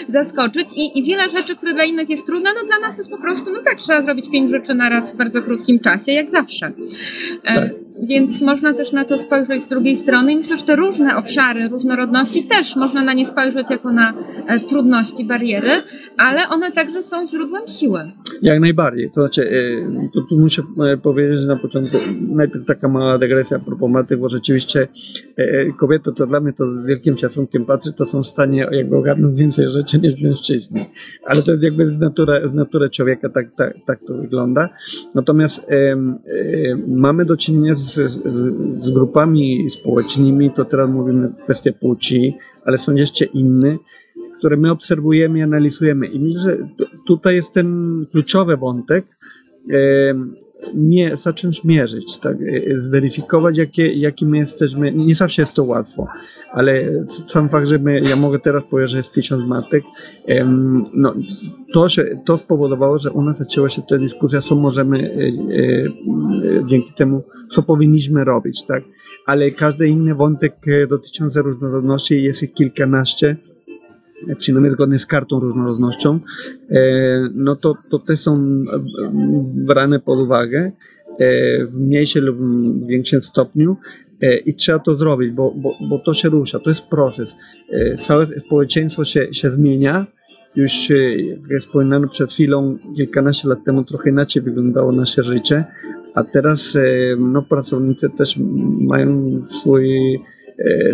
zaskoczyć 0.08 0.68
i, 0.76 1.00
i 1.00 1.04
wiele 1.04 1.30
rzeczy, 1.30 1.56
które 1.56 1.74
dla 1.74 1.84
innych 1.84 2.10
jest 2.10 2.26
trudne, 2.26 2.50
no 2.62 2.68
dla 2.68 2.80
nas 2.80 2.96
to 2.96 2.98
jest 2.98 3.12
po 3.12 3.18
prostu, 3.18 3.52
no 3.52 3.60
tak, 3.66 3.78
trzeba 3.78 4.02
zrobić 4.02 4.30
pięć 4.32 4.50
rzeczy 4.50 4.74
na 4.74 4.90
raz 4.90 5.14
w 5.14 5.18
bardzo 5.18 5.42
krótkim 5.42 5.80
czasie, 5.80 6.12
jak 6.12 6.30
zawsze. 6.30 6.72
Tak. 7.44 7.70
Więc 8.04 8.42
można 8.42 8.74
też 8.74 8.92
na 8.92 9.06
to 9.06 9.18
spojrzeć 9.18 9.64
z 9.64 9.68
drugiej 9.68 9.96
strony 9.96 10.32
i 10.32 10.36
myślę, 10.36 10.58
że 10.58 10.64
te 10.64 10.76
różne 10.76 11.16
obszary 11.16 11.68
różnorodności 11.68 12.44
też 12.44 12.76
można 12.76 13.04
na 13.04 13.14
nie 13.14 13.26
spojrzeć 13.26 13.70
jako 13.70 13.92
na 13.92 14.14
e, 14.48 14.60
trudności, 14.60 15.26
bariery, 15.26 15.72
ale 16.18 16.50
one 16.50 16.72
także 16.72 17.04
są 17.04 17.28
źródłem 17.28 17.68
siły. 17.68 18.12
Jak 18.42 18.60
najbardziej. 18.60 19.10
To 19.10 19.22
znaczy, 19.22 19.50
e, 19.52 20.10
to 20.14 20.22
tu 20.22 20.40
muszę 20.40 20.62
e, 20.86 20.98
powiedzieć 20.98 21.46
na 21.46 21.56
początku, 21.56 21.98
najpierw 22.30 22.66
taka 22.66 22.88
mała 22.88 23.18
dygresja 23.18 23.58
a 23.58 23.60
propos 23.60 23.90
maty, 23.90 24.18
bo 24.18 24.30
rzeczywiście 24.30 24.88
kobiety, 25.78 26.12
to 26.12 26.26
dla 26.26 26.40
mnie 26.40 26.54
to 26.54 26.72
z 26.72 26.88
wielkim 26.88 27.18
szacunkiem 27.18 27.66
patrzy, 27.66 27.94
to 27.94 28.06
są 28.06 28.24
w 28.24 28.28
stanie 28.28 28.68
jakby 28.72 28.98
ogarnąć 28.98 29.38
więcej 29.38 29.72
rzeczy 29.72 30.00
niż 30.00 30.22
mężczyźni. 30.22 30.82
Ale 31.26 31.42
to 31.42 31.52
jest 31.52 31.64
jakby 31.64 31.92
z 31.92 32.00
natury, 32.00 32.48
z 32.48 32.54
natury 32.54 32.90
człowieka, 32.90 33.30
tak, 33.30 33.56
tak, 33.56 33.74
tak 33.88 34.00
to 34.08 34.18
wygląda. 34.18 34.70
Natomiast 35.16 35.68
mamy 36.88 37.26
do 37.26 37.38
czynienia 37.38 37.76
z, 37.76 37.94
z, 38.84 38.90
grupami 38.94 39.70
społecznymi, 39.70 40.52
to 40.52 40.66
teraz 40.66 40.90
mówimy 40.90 41.30
kwestie 41.44 41.74
płci, 41.74 42.34
ale 42.66 42.78
są 42.78 42.96
jeszcze 42.96 43.26
inne, 43.26 43.78
które 44.44 44.58
my 44.58 44.72
obserwujemy 44.72 45.40
i 45.40 45.42
analizujemy. 45.42 46.08
I 46.08 46.20
myślę, 46.20 46.42
że 46.42 46.58
tutaj 47.08 47.36
jest 47.36 47.54
ten 47.54 48.00
kluczowy 48.12 48.58
wątek, 48.58 49.06
nie, 50.76 51.18
zacząć 51.18 51.64
mierzyć, 51.64 52.18
tak, 52.18 52.38
e, 52.42 52.80
zweryfikować, 52.80 53.58
jakie, 53.58 53.94
jakie 53.94 54.26
my 54.26 54.38
jesteśmy. 54.38 54.92
Nie 54.92 55.16
zawsze 55.16 55.42
jest 55.42 55.54
to 55.54 55.64
łatwo, 55.64 56.08
ale 56.52 57.04
sam 57.28 57.50
fakt, 57.50 57.68
że 57.68 57.80
my, 57.80 58.02
ja 58.10 58.16
mogę 58.16 58.40
teraz 58.40 58.64
powiedzieć, 58.64 58.92
że 58.92 58.98
jest 58.98 59.12
tysiąc 59.12 59.48
matek, 59.48 59.84
no, 60.94 61.14
to, 61.74 61.90
że, 61.90 62.06
to 62.26 62.38
spowodowało, 62.38 63.00
że 63.00 63.12
u 63.12 63.22
nas 63.22 63.38
zaczęła 63.38 63.70
się 63.70 63.82
ta 63.82 63.98
dyskusja, 63.98 64.42
co 64.42 64.56
możemy 64.56 65.12
e, 65.12 65.20
e, 66.60 66.66
dzięki 66.66 66.94
temu, 66.94 67.24
co 67.52 67.64
powinniśmy 67.64 68.24
robić, 68.24 68.66
tak, 68.66 68.84
ale 69.26 69.52
każdy 69.52 69.88
inny 69.88 70.16
wątek 70.16 70.56
dotyczący 70.90 71.42
różnorodności 71.42 72.24
jest 72.24 72.44
ich 72.44 72.50
kilkanaście, 72.50 73.38
przynajmniej 74.38 74.72
zgodnie 74.74 75.00
z 75.00 75.06
kartą 75.06 75.40
różnorodnością, 75.40 76.20
e, 76.72 77.30
no 77.34 77.56
to, 77.56 77.78
to 77.90 78.00
te 78.00 78.18
są 78.18 78.50
brane 79.54 80.00
pod 80.00 80.20
uwagę 80.20 80.72
e, 81.20 81.66
w 81.66 81.80
mniejszym 81.80 82.24
lub 82.24 82.38
większym 82.88 83.24
stopniu 83.24 83.78
e, 84.22 84.38
i 84.38 84.56
trzeba 84.56 84.80
to 84.80 84.98
zrobić, 84.98 85.32
bo, 85.32 85.54
bo, 85.58 85.74
bo 85.90 86.00
to 86.00 86.14
się 86.14 86.30
rusza, 86.30 86.60
to 86.60 86.70
jest 86.70 86.90
proces. 86.90 87.36
Całe 87.98 88.28
społeczeństwo 88.40 89.06
się, 89.06 89.34
się 89.34 89.52
zmienia, 89.52 90.06
już 90.56 90.90
jak 91.50 91.62
wspominano 91.62 92.08
przed 92.08 92.32
chwilą, 92.32 92.78
kilkanaście 92.96 93.48
lat 93.48 93.64
temu 93.66 93.84
trochę 93.84 94.10
inaczej 94.10 94.42
wyglądało 94.42 94.92
nasze 94.92 95.24
życie, 95.24 95.64
a 96.16 96.24
teraz 96.24 96.78
no, 97.20 97.42
pracownicy 97.42 98.10
też 98.10 98.36
mają 98.88 99.26
swój 99.50 100.18
E, 100.18 100.43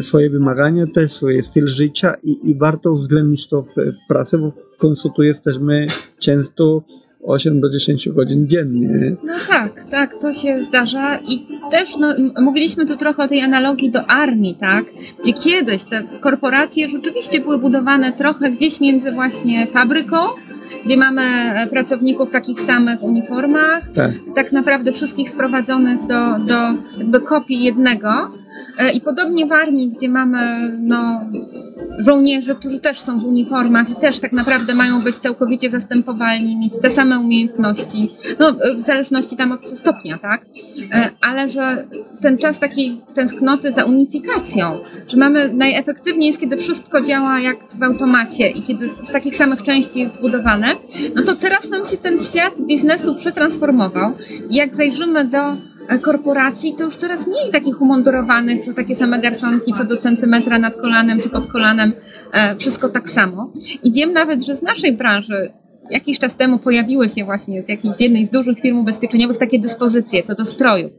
swoje 0.02 0.30
wymagania, 0.30 0.86
też 0.96 1.12
swój 1.12 1.44
styl 1.44 1.68
życia 1.68 2.16
i, 2.24 2.50
i 2.50 2.56
warto 2.56 2.92
uwzględnić 2.92 3.48
to 3.48 3.62
w, 3.62 3.74
w 3.76 4.08
pracy, 4.08 4.38
bo 4.38 4.52
w 4.52 4.82
końcu 4.82 5.10
tu 5.10 5.24
jesteśmy 5.24 5.86
często 6.20 6.84
8 7.24 7.62
do 7.62 7.70
10 7.70 8.10
godzin 8.10 8.48
dziennie. 8.48 9.16
No 9.24 9.34
tak, 9.48 9.84
tak, 9.84 10.16
to 10.22 10.34
się 10.34 10.64
zdarza 10.64 11.20
i 11.28 11.46
też 11.72 11.98
no, 11.98 12.16
mówiliśmy 12.42 12.86
tu 12.86 12.96
trochę 12.96 13.24
o 13.24 13.28
tej 13.28 13.42
analogii 13.42 13.92
do 13.92 14.10
armii, 14.10 14.56
tak, 14.56 14.86
gdzie 15.22 15.34
kiedyś 15.34 15.84
te 15.84 16.04
korporacje 16.20 16.90
rzeczywiście 16.90 17.42
były 17.42 17.58
budowane 17.58 18.12
trochę 18.12 18.52
gdzieś 18.52 18.80
między 18.80 19.12
właśnie 19.12 19.68
fabryką, 19.68 20.18
gdzie 20.86 20.98
mamy 20.98 21.22
e, 21.22 21.68
pracowników 21.68 22.30
w 22.30 22.32
takich 22.32 22.62
samych 22.62 23.04
uniformach, 23.04 23.92
tak, 23.94 24.12
tak 24.36 24.52
naprawdę 24.52 24.94
wszystkich 24.94 25.30
sprowadzonych 25.30 26.00
do, 26.00 26.40
do 26.40 26.82
jakby 26.98 27.22
kopii 27.22 27.64
jednego 27.64 28.10
e, 28.10 28.30
i 28.94 29.02
podobnie 29.02 29.46
w 29.46 29.52
armii, 29.52 29.90
gdzie 29.90 30.10
mamy 30.10 30.72
no, 30.80 31.22
żołnierzy, 31.98 32.56
którzy 32.56 32.80
też 32.80 33.02
są 33.02 33.20
w 33.20 33.26
uniformach 33.26 33.90
i 33.90 33.96
też 33.96 34.20
tak 34.20 34.34
naprawdę 34.34 34.76
mają 34.76 35.02
być 35.02 35.16
całkowicie 35.16 35.70
zastępowalni, 35.70 36.58
mieć 36.58 36.80
te 36.82 36.90
same 36.90 37.20
umiejętności, 37.20 38.10
no 38.40 38.56
w 38.78 38.82
zależności 38.82 39.38
tam 39.38 39.52
od 39.52 39.66
stopnia, 39.66 40.18
tak? 40.18 40.46
E, 40.94 41.10
ale 41.22 41.48
że 41.48 41.88
ten 42.22 42.38
czas 42.38 42.60
takiej 42.60 43.02
tęsknoty 43.16 43.72
za 43.74 43.86
unifikacją, 43.86 44.80
że 45.08 45.18
mamy 45.18 45.54
najefektywniej 45.54 46.28
jest, 46.28 46.40
kiedy 46.40 46.58
wszystko 46.58 47.02
działa 47.02 47.40
jak 47.40 47.58
w 47.80 47.84
automacie 47.84 48.50
i 48.50 48.62
kiedy 48.64 48.90
z 49.04 49.12
takich 49.12 49.36
samych 49.36 49.64
części 49.64 50.00
jest 50.00 50.16
zbudowane, 50.16 50.76
no 51.16 51.24
to 51.24 51.36
teraz 51.36 51.70
nam 51.70 51.86
się 51.86 51.98
ten 51.98 52.20
świat 52.20 52.54
biznesu 52.62 53.16
przetransformował. 53.16 54.12
Jak 54.50 54.76
zajrzymy 54.76 55.26
do 55.26 55.69
korporacji, 55.98 56.76
to 56.76 56.84
już 56.84 56.96
coraz 56.96 57.28
mniej 57.28 57.52
takich 57.52 57.82
umundurowanych, 57.82 58.76
takie 58.76 58.96
same 58.96 59.20
garsonki 59.20 59.74
co 59.74 59.86
do 59.86 59.98
centymetra 59.98 60.60
nad 60.60 60.76
kolanem 60.76 61.20
czy 61.20 61.30
pod 61.30 61.48
kolanem, 61.48 61.94
e, 62.32 62.56
wszystko 62.56 62.90
tak 62.90 63.10
samo. 63.10 63.54
I 63.84 63.92
wiem 63.92 64.14
nawet, 64.14 64.44
że 64.44 64.56
z 64.56 64.62
naszej 64.62 64.94
branży 64.94 65.54
jakiś 65.90 66.20
czas 66.20 66.36
temu 66.36 66.60
pojawiły 66.60 67.10
się 67.10 67.26
właśnie 67.26 67.64
w, 67.64 67.70
jakiejś, 67.70 67.96
w 67.96 68.00
jednej 68.00 68.26
z 68.26 68.30
dużych 68.30 68.60
firm 68.60 68.78
ubezpieczeniowych 68.78 69.38
takie 69.38 69.60
dyspozycje 69.60 70.24
co 70.24 70.36
do 70.36 70.46
stroju. 70.46 70.90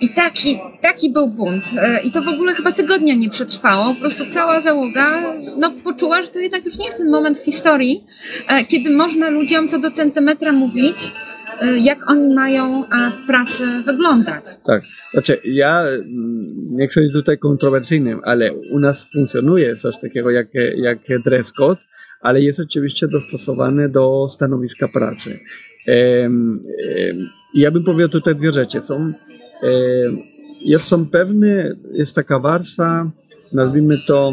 I 0.00 0.08
taki, 0.08 0.58
taki 0.80 1.10
był 1.10 1.28
bunt. 1.28 1.64
E, 1.78 2.02
I 2.02 2.10
to 2.12 2.22
w 2.22 2.28
ogóle 2.28 2.54
chyba 2.54 2.72
tygodnia 2.72 3.14
nie 3.14 3.30
przetrwało. 3.30 3.94
Po 3.94 4.00
prostu 4.00 4.24
cała 4.30 4.60
załoga 4.60 5.22
no, 5.56 5.70
poczuła, 5.70 6.22
że 6.22 6.28
to 6.28 6.40
jednak 6.40 6.64
już 6.64 6.78
nie 6.78 6.84
jest 6.84 6.98
ten 6.98 7.10
moment 7.10 7.38
w 7.38 7.44
historii, 7.44 8.00
e, 8.48 8.64
kiedy 8.64 8.90
można 8.90 9.30
ludziom 9.30 9.68
co 9.68 9.78
do 9.78 9.90
centymetra 9.90 10.52
mówić, 10.52 11.12
jak 11.76 12.10
oni 12.10 12.34
mają 12.34 12.84
w 12.84 13.26
pracy 13.26 13.64
wyglądać. 13.86 14.44
Tak, 14.64 14.82
znaczy 15.12 15.38
ja 15.44 15.82
mm, 15.82 16.04
nie 16.70 16.88
chcę 16.88 17.00
być 17.00 17.12
tutaj 17.12 17.38
kontrowersyjnym, 17.38 18.20
ale 18.24 18.52
u 18.52 18.78
nas 18.78 19.10
funkcjonuje 19.12 19.76
coś 19.76 19.98
takiego 19.98 20.30
jak, 20.30 20.48
jak 20.76 20.98
dress 21.24 21.52
code, 21.52 21.80
ale 22.20 22.42
jest 22.42 22.60
oczywiście 22.60 23.08
dostosowany 23.08 23.88
do 23.88 24.26
stanowiska 24.28 24.88
pracy. 24.88 25.38
Ja 27.54 27.70
bym 27.70 27.84
powiedział 27.84 28.08
tutaj 28.08 28.34
dwie 28.34 28.52
rzeczy. 28.52 28.82
Są, 28.82 29.12
jest, 30.64 30.84
są 30.84 31.06
pewne, 31.06 31.74
jest 31.92 32.14
taka 32.14 32.38
warstwa, 32.38 33.10
nazwijmy 33.52 33.98
to 34.06 34.32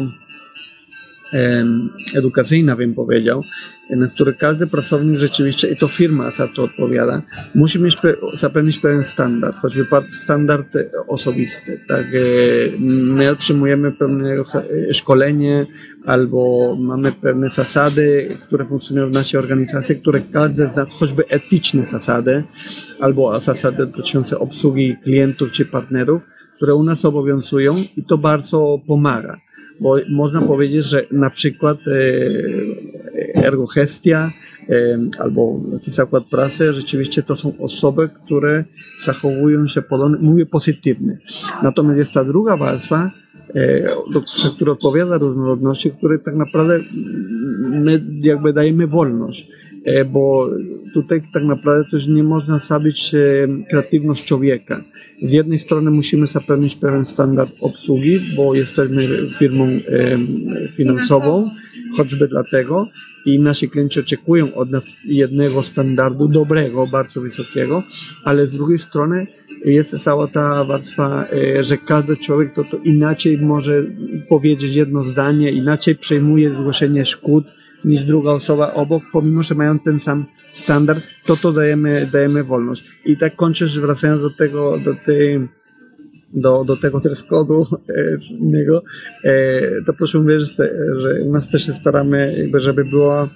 edukacyjna, 2.14 2.76
bym 2.76 2.94
powiedział, 2.94 3.42
na 3.90 4.06
które 4.06 4.32
każdy 4.32 4.66
pracownik 4.66 5.18
rzeczywiście, 5.18 5.68
i 5.68 5.76
to 5.76 5.88
firma 5.88 6.30
za 6.30 6.48
to 6.48 6.62
odpowiada, 6.62 7.22
musi 7.54 7.80
mieć 7.80 7.96
zapewnić 8.34 8.78
pewien 8.78 9.04
standard, 9.04 9.56
choćby 9.56 9.86
standard 10.10 10.74
osobisty. 11.08 11.80
Tak? 11.88 12.06
E, 12.06 12.18
my 12.80 13.30
otrzymujemy 13.30 13.92
pewne 13.92 14.34
e, 14.34 14.94
szkolenie 14.94 15.66
albo 16.04 16.76
mamy 16.80 17.12
pewne 17.12 17.48
zasady, 17.48 18.28
które 18.46 18.64
funkcjonują 18.64 19.10
w 19.10 19.14
naszej 19.14 19.40
organizacji, 19.40 19.96
które 19.96 20.20
każdy 20.32 20.66
z 20.66 20.76
nas, 20.76 20.92
choćby 20.92 21.28
etyczne 21.28 21.86
zasady, 21.86 22.44
albo 23.00 23.40
zasady 23.40 23.86
dotyczące 23.86 24.38
obsługi 24.38 24.96
klientów 25.02 25.52
czy 25.52 25.64
partnerów, 25.64 26.22
które 26.56 26.74
u 26.74 26.82
nas 26.84 27.04
obowiązują 27.04 27.76
i 27.96 28.04
to 28.04 28.18
bardzo 28.18 28.80
pomaga 28.86 29.47
bo 29.80 29.96
można 30.08 30.42
powiedzieć, 30.42 30.84
że 30.84 31.04
na 31.10 31.30
przykład 31.30 31.78
e, 31.88 33.44
ergogestia 33.44 34.30
e, 34.68 34.98
albo 35.18 35.60
zakład 35.82 36.24
pracy 36.24 36.72
rzeczywiście 36.72 37.22
to 37.22 37.36
są 37.36 37.52
osoby, 37.58 38.08
które 38.26 38.64
zachowują 39.04 39.68
się 39.68 39.82
podobnie, 39.82 40.18
mówię 40.20 40.46
pozytywnie. 40.46 41.18
Natomiast 41.62 41.98
jest 41.98 42.12
ta 42.12 42.24
druga 42.24 42.56
warstwa, 42.56 43.10
e, 43.54 43.88
która 44.54 44.72
odpowiada 44.72 45.18
różnorodności, 45.18 45.90
której 45.90 46.18
tak 46.24 46.34
naprawdę 46.34 46.80
my 47.70 48.04
jakby 48.20 48.52
dajemy 48.52 48.86
wolność. 48.86 49.48
E, 49.88 50.04
bo 50.04 50.50
tutaj 50.94 51.22
tak 51.32 51.44
naprawdę 51.44 51.90
też 51.90 52.06
nie 52.06 52.22
można 52.22 52.58
zabić 52.58 53.14
e, 53.14 53.18
kreatywność 53.70 54.24
człowieka. 54.24 54.84
Z 55.22 55.32
jednej 55.32 55.58
strony 55.58 55.90
musimy 55.90 56.26
zapewnić 56.26 56.74
pewien 56.74 57.06
standard 57.06 57.50
obsługi, 57.60 58.20
bo 58.36 58.54
jesteśmy 58.54 59.08
firmą 59.38 59.68
finansową, 60.76 61.50
choćby 61.96 62.28
dlatego 62.28 62.88
i 63.26 63.40
nasi 63.40 63.68
klienci 63.68 64.00
oczekują 64.00 64.54
od 64.54 64.70
nas 64.70 64.86
jednego 65.04 65.62
standardu 65.62 66.28
dobrego, 66.28 66.86
bardzo 66.86 67.20
wysokiego, 67.20 67.82
ale 68.24 68.46
z 68.46 68.50
drugiej 68.50 68.78
strony 68.78 69.26
jest 69.64 69.98
cała 69.98 70.28
ta 70.28 70.64
warstwa, 70.64 71.26
e, 71.32 71.64
że 71.64 71.76
każdy 71.76 72.16
człowiek 72.16 72.54
to, 72.54 72.64
to 72.64 72.76
inaczej 72.76 73.38
może 73.38 73.84
powiedzieć 74.28 74.74
jedno 74.74 75.04
zdanie, 75.04 75.50
inaczej 75.50 75.94
przejmuje 75.94 76.50
zgłoszenie 76.50 77.06
szkód 77.06 77.44
niż 77.84 78.02
druga 78.02 78.30
osoba 78.30 78.74
obok, 78.74 79.02
pomimo, 79.12 79.42
że 79.42 79.54
mają 79.54 79.78
ten 79.78 79.98
sam 79.98 80.26
standard, 80.52 81.06
to 81.26 81.36
to 81.36 81.52
dajemy, 81.52 82.08
dajemy 82.12 82.44
wolność. 82.44 82.84
I 83.04 83.16
tak 83.16 83.36
kończysz, 83.36 83.80
wracając 83.80 84.22
do 84.22 84.30
tego, 84.30 84.78
do 84.78 84.94
tej 84.94 85.48
do, 86.32 86.64
do 86.64 86.76
tego 86.76 87.00
dress 87.00 87.24
kodu 87.24 87.66
e, 87.88 88.16
innego, 88.30 88.82
e, 89.24 89.82
to 89.86 89.92
proszę 89.92 90.18
uwierzyć, 90.18 90.54
że 90.96 91.22
u 91.22 91.32
nas 91.32 91.48
też 91.50 91.66
się 91.66 91.74
staramy, 91.74 92.34
żeby 92.54 92.84
była 92.84 93.28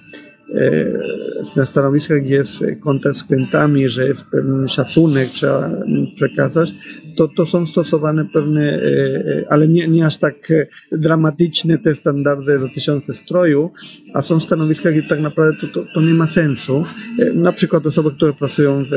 na 1.55 1.65
stanowiskach, 1.65 2.21
gdzie 2.21 2.45
z 2.45 3.23
klientami, 3.27 3.89
że 3.89 4.07
jest 4.07 4.25
pewien 4.25 4.67
szacunek, 4.67 5.29
trzeba 5.29 5.71
przekazać, 6.15 6.73
to, 7.15 7.27
to 7.27 7.45
są 7.45 7.67
stosowane 7.67 8.25
pewne, 8.25 8.61
e, 8.61 8.77
e, 8.77 9.45
ale 9.49 9.67
nie, 9.67 9.87
nie 9.87 10.05
aż 10.05 10.17
tak 10.17 10.51
e, 10.51 10.67
dramatyczne 10.91 11.77
te 11.77 11.95
standardy 11.95 12.59
dotyczące 12.59 13.13
stroju, 13.13 13.71
a 14.13 14.21
są 14.21 14.39
stanowiska, 14.39 14.91
gdzie 14.91 15.03
tak 15.03 15.19
naprawdę 15.19 15.57
to, 15.61 15.67
to, 15.67 15.85
to 15.93 16.01
nie 16.01 16.13
ma 16.13 16.27
sensu. 16.27 16.85
Na 17.33 17.51
przykład 17.51 17.85
osoby, 17.85 18.11
które 18.11 18.33
pracują 18.33 18.83
w, 18.83 18.89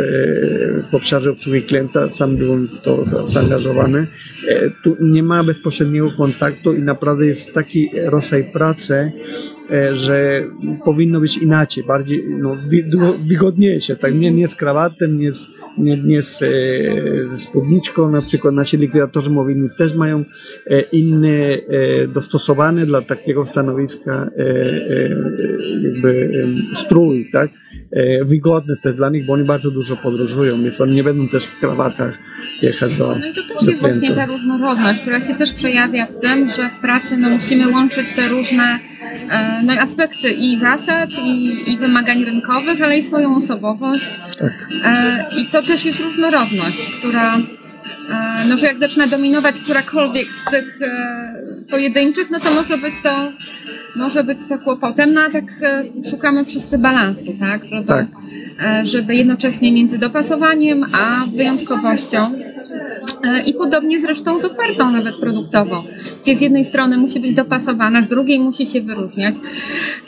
w 0.91 0.95
obszarze 0.95 1.31
obsługi 1.31 1.63
klienta, 1.63 2.11
sam 2.11 2.37
byłem 2.37 2.69
w 2.69 2.81
to 2.81 3.05
zaangażowany, 3.29 4.07
tu 4.85 4.97
nie 5.01 5.23
ma 5.23 5.45
bezpośredniego 5.45 6.11
kontaktu 6.11 6.75
i 6.75 6.83
naprawdę 6.83 7.27
jest 7.27 7.55
taki 7.55 7.91
rodzaj 8.05 8.53
pracy, 8.53 9.13
że 9.93 10.45
powinno 10.85 11.21
być 11.21 11.37
inaczej, 11.37 11.85
bardziej 11.85 12.25
no, 12.39 12.57
wygodniejsze, 13.27 13.97
tak 13.97 14.15
nie, 14.15 14.31
nie 14.31 14.49
z 14.49 14.55
krawatem, 14.55 15.19
nie 15.19 15.33
z 15.33 15.49
nie, 15.79 15.97
nie 15.97 16.23
z, 16.23 16.43
e, 16.43 17.37
spódniczką, 17.37 18.11
na 18.11 18.23
przykład 18.23 18.55
nasi 18.55 18.77
likwidatorzy 18.77 19.31
mobilni 19.31 19.69
też 19.79 19.95
mają 19.95 20.25
e, 20.67 20.81
inne, 20.81 21.29
e, 21.29 22.09
dostosowane 22.09 22.87
dla 22.87 23.03
takiego 23.03 23.47
stanowiska 23.47 24.31
jakby 25.83 26.45
strój, 26.75 27.31
tak? 27.33 27.51
wygodne 28.25 28.77
też 28.77 28.97
dla 28.97 29.11
nich, 29.11 29.27
bo 29.27 29.33
oni 29.33 29.45
bardzo 29.45 29.71
dużo 29.71 29.97
podróżują, 29.97 30.63
więc 30.63 30.81
oni 30.81 30.95
nie 30.95 31.05
będą 31.05 31.29
też 31.29 31.45
w 31.45 31.61
krawatach 31.61 32.19
jechać 32.63 32.97
do 32.97 33.17
No 33.21 33.27
i 33.27 33.33
to 33.33 33.55
też 33.55 33.67
jest 33.67 33.81
właśnie 33.81 34.15
ta 34.15 34.27
różnorodność, 34.27 35.01
która 35.01 35.21
się 35.21 35.35
też 35.35 35.53
przejawia 35.53 36.07
w 36.07 36.21
tym, 36.21 36.49
że 36.49 36.71
w 36.79 36.81
pracy 36.81 37.17
no, 37.17 37.31
musimy 37.31 37.69
łączyć 37.69 38.13
te 38.13 38.29
różne 38.29 38.79
E, 38.91 38.96
no, 39.63 39.73
aspekty 39.73 40.31
i 40.31 40.59
zasad, 40.59 41.11
i, 41.25 41.55
i 41.73 41.79
wymagań 41.79 42.25
rynkowych, 42.25 42.83
ale 42.83 42.99
i 42.99 43.03
swoją 43.03 43.37
osobowość. 43.37 44.11
Tak. 44.39 44.69
E, 44.85 45.27
I 45.37 45.47
to 45.47 45.63
też 45.63 45.85
jest 45.85 46.01
różnorodność, 46.01 46.91
która 46.91 47.37
e, 47.37 47.41
no, 48.49 48.57
że 48.57 48.67
jak 48.67 48.79
zaczyna 48.79 49.07
dominować 49.07 49.59
którakolwiek 49.59 50.27
z 50.27 50.45
tych 50.45 50.79
pojedynczych, 51.71 52.31
no 52.31 52.41
to 52.41 52.55
może 52.55 52.79
być 52.79 52.95
to 53.03 53.33
może 53.97 54.25
być 54.25 54.39
to 54.49 54.59
kłopotem, 54.59 55.13
no 55.13 55.21
a 55.21 55.31
tak 55.31 55.45
szukamy 56.11 56.45
wszyscy 56.45 56.79
balansu, 56.79 57.37
tak? 57.41 57.65
Żeby, 57.65 57.87
tak. 57.87 58.07
żeby 58.83 59.15
jednocześnie 59.15 59.73
między 59.73 59.99
dopasowaniem 59.99 60.85
a 60.93 61.27
wyjątkowością 61.37 62.33
E, 62.46 62.46
I 63.47 63.55
podobnie 63.55 64.01
zresztą 64.01 64.41
z 64.41 64.45
ofertą 64.45 64.91
nawet 64.91 65.17
produktową, 65.17 65.83
gdzie 66.23 66.37
z 66.37 66.41
jednej 66.41 66.65
strony 66.65 66.99
musi 66.99 67.21
być 67.21 67.35
dopasowana, 67.35 68.03
z 68.03 68.09
drugiej 68.09 68.41
musi 68.41 68.67
się 68.67 68.81
wyróżniać. 68.81 69.35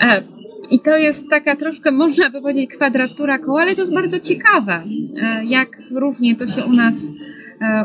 E, 0.00 0.22
I 0.70 0.80
to 0.80 0.96
jest 0.96 1.28
taka 1.30 1.56
troszkę, 1.56 1.90
można 1.90 2.30
by 2.30 2.40
powiedzieć, 2.40 2.70
kwadratura 2.70 3.38
koła, 3.38 3.62
ale 3.62 3.74
to 3.74 3.80
jest 3.80 3.94
bardzo 3.94 4.18
ciekawe, 4.18 4.82
e, 5.22 5.44
jak 5.44 5.68
równie 5.90 6.36
to 6.36 6.46
się 6.46 6.64
u 6.64 6.72
nas 6.72 6.94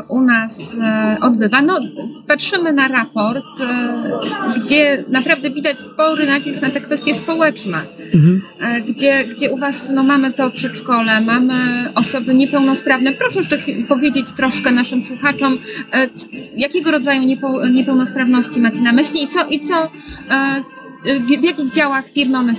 u 0.08 0.20
nas 0.20 0.76
e, 0.82 1.16
odbywa. 1.20 1.62
No, 1.62 1.80
patrzymy 2.26 2.72
na 2.72 2.88
raport, 2.88 3.60
e, 3.60 4.60
gdzie 4.60 5.04
naprawdę 5.08 5.50
widać 5.50 5.80
spory 5.80 6.26
nacisk 6.26 6.62
na 6.62 6.70
te 6.70 6.80
kwestie 6.80 7.14
społeczne, 7.14 7.78
mhm. 8.14 8.40
gdzie, 8.88 9.24
gdzie 9.24 9.50
u 9.50 9.58
Was 9.58 9.90
no, 9.94 10.02
mamy 10.02 10.32
to 10.32 10.50
przedszkole, 10.50 11.20
mamy 11.20 11.54
osoby 11.94 12.34
niepełnosprawne. 12.34 13.12
Proszę 13.12 13.38
jeszcze 13.38 13.56
powiedzieć 13.88 14.32
troszkę 14.32 14.70
naszym 14.70 15.02
słuchaczom, 15.02 15.58
jakiego 16.56 16.90
rodzaju 16.90 17.22
niepełnosprawności 17.70 18.60
macie 18.60 18.80
na 18.80 18.92
myśli 18.92 19.24
i 19.24 19.28
co, 19.28 19.46
i 19.46 19.60
co 19.60 19.90
w 21.26 21.44
jakich 21.44 21.70
działach 21.70 22.04
firmy 22.14 22.38
one, 22.38 22.52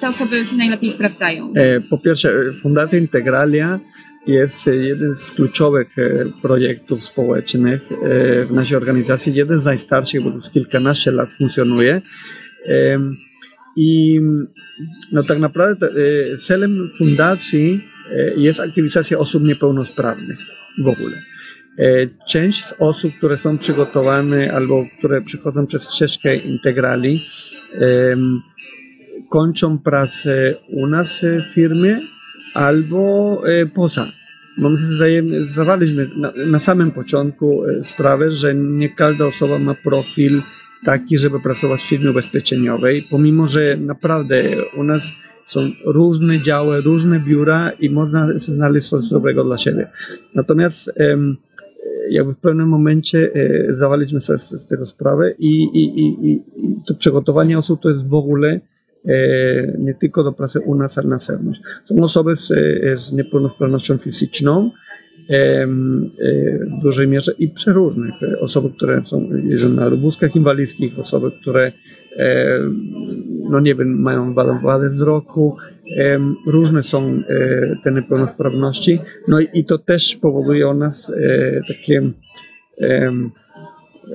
te 0.00 0.08
osoby 0.08 0.46
się 0.46 0.56
najlepiej 0.56 0.90
sprawdzają? 0.90 1.52
Po 1.90 1.98
pierwsze, 1.98 2.32
Fundacja 2.62 2.98
Integralia 2.98 3.80
jest 4.26 4.66
jeden 4.66 5.16
z 5.16 5.30
kluczowych 5.30 5.98
e, 5.98 6.24
projektów 6.42 7.04
społecznych 7.04 7.82
e, 7.92 8.44
w 8.44 8.50
naszej 8.50 8.76
organizacji, 8.76 9.34
jeden 9.34 9.58
z 9.58 9.64
najstarszych, 9.64 10.22
bo 10.22 10.30
już 10.30 10.50
kilkanaście 10.50 11.10
lat 11.10 11.34
funkcjonuje. 11.34 12.02
I 13.76 14.20
no 15.12 15.22
tak 15.22 15.38
naprawdę 15.38 15.88
e, 16.32 16.36
celem 16.36 16.90
fundacji 16.98 17.84
jest 18.36 18.60
aktywizacja 18.60 19.18
osób 19.18 19.42
niepełnosprawnych 19.42 20.38
w 20.84 20.88
ogóle. 20.88 21.22
Część 22.28 22.64
z 22.64 22.74
osób, 22.78 23.12
które 23.18 23.38
są 23.38 23.58
przygotowane 23.58 24.52
albo 24.52 24.86
które 24.98 25.20
przychodzą 25.20 25.66
przez 25.66 25.90
ścieżkę 25.90 26.36
integrali, 26.36 27.26
kończą 29.30 29.78
pracę 29.78 30.54
u 30.68 30.86
nas 30.86 31.22
w 31.22 31.54
firmie, 31.54 32.00
albo 32.54 33.42
e, 33.46 33.66
poza. 33.66 34.12
Bo 34.58 34.70
my 34.70 34.76
zdawaliśmy 35.44 36.10
na, 36.16 36.32
na 36.46 36.58
samym 36.58 36.90
początku 36.90 37.64
e, 37.64 37.84
sprawę, 37.84 38.30
że 38.30 38.54
nie 38.54 38.88
każda 38.88 39.26
osoba 39.26 39.58
ma 39.58 39.74
profil 39.74 40.42
taki, 40.84 41.18
żeby 41.18 41.40
pracować 41.40 41.80
w 41.80 41.88
firmie 41.88 42.10
ubezpieczeniowej, 42.10 43.06
pomimo 43.10 43.46
że 43.46 43.76
naprawdę 43.76 44.42
u 44.76 44.84
nas 44.84 45.12
są 45.46 45.60
różne 45.84 46.40
działy, 46.40 46.80
różne 46.80 47.20
biura 47.20 47.70
i 47.70 47.90
można 47.90 48.28
znaleźć 48.36 48.88
coś 48.88 49.08
dobrego 49.08 49.44
dla 49.44 49.58
siebie. 49.58 49.88
Natomiast 50.34 50.92
jakby 52.10 52.34
w 52.34 52.38
pewnym 52.38 52.68
momencie 52.68 53.30
e, 53.34 53.74
zdawaliśmy 53.74 54.20
sobie 54.20 54.38
z, 54.38 54.50
z 54.50 54.66
tego 54.66 54.86
sprawę 54.86 55.34
i, 55.38 55.62
i, 55.62 56.00
i, 56.00 56.32
i 56.32 56.42
to 56.86 56.94
przygotowanie 56.94 57.58
osób 57.58 57.80
to 57.80 57.88
jest 57.88 58.08
w 58.08 58.14
ogóle 58.14 58.60
nie 59.78 59.94
tylko 59.94 60.24
do 60.24 60.32
pracy 60.32 60.60
u 60.60 60.74
nas, 60.74 60.98
ale 60.98 61.08
na 61.08 61.18
zewnątrz. 61.18 61.60
Są 61.84 62.04
osoby 62.04 62.36
z, 62.36 62.50
e, 62.50 62.96
z 62.96 63.12
niepełnosprawnością 63.12 63.98
fizyczną 63.98 64.70
e, 65.30 65.66
w 65.66 66.82
dużej 66.82 67.08
mierze 67.08 67.32
i 67.38 67.48
przeróżnych. 67.48 68.14
Osoby, 68.40 68.70
które 68.70 69.02
są 69.04 69.28
na 69.76 69.90
wózkach 69.90 70.36
inwalidzkich, 70.36 70.98
osoby, 70.98 71.30
które 71.40 71.72
no 73.50 73.60
nie 73.60 73.74
wiem, 73.74 74.02
mają 74.02 74.34
wadę 74.62 74.88
wzroku, 74.88 75.56
różne 76.46 76.82
są 76.82 77.22
te 77.84 77.92
niepełnosprawności, 77.92 78.98
no 79.28 79.40
i 79.40 79.64
to 79.64 79.78
też 79.78 80.16
powoduje 80.16 80.68
u 80.68 80.74
nas 80.74 81.12
takie 81.68 82.02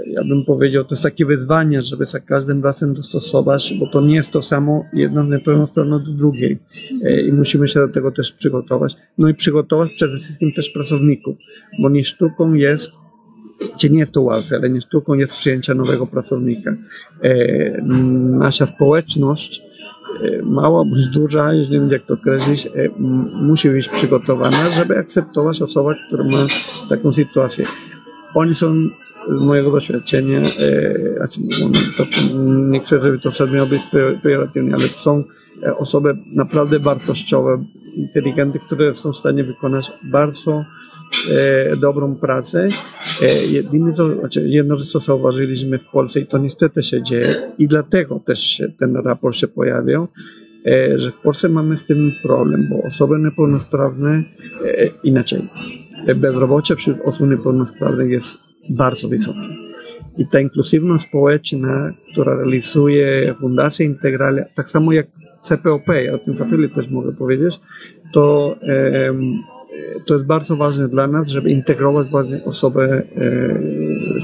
ja 0.08 0.23
bym 0.23 0.45
powiedział, 0.45 0.84
to 0.84 0.95
jest 0.95 1.03
takie 1.03 1.25
wyzwanie, 1.25 1.81
żeby 1.81 2.05
za 2.05 2.19
każdym 2.19 2.63
razem 2.63 2.93
dostosować, 2.93 3.73
bo 3.79 3.88
to 3.88 4.01
nie 4.01 4.15
jest 4.15 4.31
to 4.31 4.41
samo 4.41 4.86
jedno 4.93 5.23
niepełnosprawne 5.23 5.99
do 5.99 6.12
drugiej 6.12 6.60
e, 7.03 7.21
i 7.21 7.31
musimy 7.31 7.67
się 7.67 7.79
do 7.79 7.93
tego 7.93 8.12
też 8.12 8.31
przygotować. 8.31 8.95
No 9.17 9.29
i 9.29 9.34
przygotować 9.34 9.93
przede 9.93 10.17
wszystkim 10.17 10.53
też 10.53 10.69
pracowników, 10.69 11.36
bo 11.79 11.89
nie 11.89 12.05
sztuką 12.05 12.53
jest 12.53 12.91
czy 13.77 13.89
nie 13.89 13.99
jest 13.99 14.12
to 14.12 14.21
łatwe, 14.21 14.55
ale 14.55 14.69
nie 14.69 14.81
sztuką 14.81 15.13
jest 15.13 15.34
przyjęcie 15.34 15.75
nowego 15.75 16.08
pracownika. 16.08 16.75
E, 17.23 17.81
nasza 18.39 18.65
społeczność, 18.65 19.62
e, 20.23 20.41
mała 20.41 20.86
bądź 20.86 21.10
duża, 21.10 21.53
nie 21.53 21.65
wiem 21.65 21.89
jak 21.89 22.05
to 22.05 22.13
określić, 22.13 22.67
musi 23.41 23.69
być 23.69 23.89
przygotowana, 23.89 24.69
żeby 24.77 24.97
akceptować 24.97 25.62
osobę, 25.62 25.95
która 26.08 26.23
ma 26.23 26.47
taką 26.89 27.12
sytuację. 27.12 27.65
Oni 28.34 28.55
są 28.55 28.89
mojego 29.29 29.71
doświadczenia, 29.71 30.39
e, 30.39 30.93
no, 31.61 31.69
to, 31.97 32.03
nie 32.43 32.79
chcę, 32.79 33.01
żeby 33.01 33.19
to 33.19 33.31
sobie 33.31 33.65
być 33.65 33.81
pejoratywnie, 34.23 34.73
ale 34.73 34.83
to 34.83 34.99
są 34.99 35.23
e, 35.63 35.77
osoby 35.77 36.17
naprawdę 36.31 36.79
wartościowe, 36.79 37.65
inteligentne, 37.95 38.59
które 38.59 38.93
są 38.93 39.11
w 39.11 39.17
stanie 39.17 39.43
wykonać 39.43 39.91
bardzo 40.03 40.65
e, 41.31 41.75
dobrą 41.75 42.15
pracę. 42.15 42.67
Jedyne, 43.51 43.93
co, 43.93 44.19
znaczy, 44.19 44.47
jedno, 44.47 44.77
co 44.77 44.99
zauważyliśmy 44.99 45.77
w 45.77 45.85
Polsce 45.85 46.19
i 46.19 46.25
to 46.25 46.38
niestety 46.38 46.83
się 46.83 47.03
dzieje 47.03 47.51
i 47.57 47.67
dlatego 47.67 48.19
też 48.25 48.63
ten 48.79 48.95
raport 48.95 49.35
się 49.35 49.47
pojawił, 49.47 50.07
że 50.95 51.11
w 51.11 51.17
Polsce 51.17 51.49
mamy 51.49 51.77
z 51.77 51.85
tym 51.85 52.11
problem, 52.23 52.67
bo 52.69 52.88
osoby 52.88 53.19
niepełnosprawne 53.19 54.23
inaczej. 55.03 55.47
Bezrobocie 56.15 56.75
wśród 56.75 56.97
osób 57.05 57.29
niepełnosprawnych 57.29 58.09
jest 58.09 58.44
bardzo 58.69 59.10
wysoki. 59.10 59.39
I 60.17 60.28
ta 60.28 60.39
inkluzywność 60.39 61.04
społeczna, 61.04 61.93
która 62.12 62.36
realizuje 62.36 63.34
Fundacja 63.39 63.86
Integralna, 63.86 64.41
tak 64.56 64.69
samo 64.69 64.91
jak 64.91 65.06
CPOP, 65.43 65.88
ja 65.88 66.13
o 66.13 66.17
tym 66.17 66.36
za 66.36 66.45
chwilę 66.45 66.69
też 66.69 66.89
mogę 66.89 67.13
powiedzieć, 67.13 67.60
to 68.13 68.56
to 70.06 70.13
jest 70.13 70.25
bardzo 70.25 70.56
ważne 70.56 70.88
dla 70.88 71.08
nas, 71.08 71.28
żeby 71.28 71.49
integrować 71.49 72.08
osoby 72.45 72.82
e, 72.82 73.04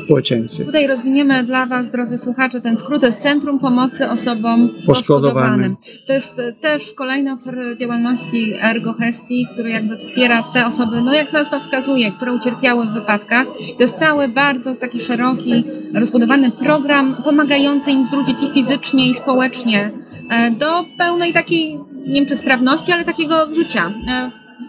społeczeństwie. 0.05 0.65
Tutaj 0.65 0.87
rozwiniemy 0.87 1.43
dla 1.43 1.65
Was, 1.65 1.91
drodzy 1.91 2.17
słuchacze, 2.17 2.61
ten 2.61 2.77
skrót. 2.77 3.01
To 3.01 3.05
jest 3.05 3.19
Centrum 3.19 3.59
Pomocy 3.59 4.09
Osobom 4.09 4.69
Poszkodowanym. 4.85 4.85
Poszkodowanym. 4.85 5.75
To 6.07 6.13
jest 6.13 6.39
e, 6.39 6.53
też 6.53 6.93
kolejny 6.93 7.31
obszar 7.31 7.55
działalności 7.79 8.53
Ergo 8.61 8.93
Hesti, 8.93 9.47
który 9.53 9.69
jakby 9.69 9.97
wspiera 9.97 10.43
te 10.43 10.65
osoby, 10.65 11.01
no 11.01 11.13
jak 11.13 11.33
nazwa 11.33 11.59
wskazuje, 11.59 12.11
które 12.11 12.33
ucierpiały 12.33 12.85
w 12.85 12.93
wypadkach. 12.93 13.47
To 13.77 13.83
jest 13.83 13.95
cały 13.95 14.27
bardzo 14.27 14.75
taki 14.75 15.01
szeroki, 15.01 15.63
rozbudowany 15.93 16.51
program 16.51 17.21
pomagający 17.23 17.91
im 17.91 18.07
zwrócić 18.07 18.43
i 18.43 18.53
fizycznie 18.53 19.09
i 19.09 19.13
społecznie 19.13 19.91
e, 20.29 20.51
do 20.51 20.85
pełnej 20.97 21.33
takiej, 21.33 21.79
nie 22.05 22.13
wiem 22.13 22.25
czy 22.25 22.37
sprawności, 22.37 22.91
ale 22.91 23.03
takiego 23.03 23.53
życia 23.53 23.93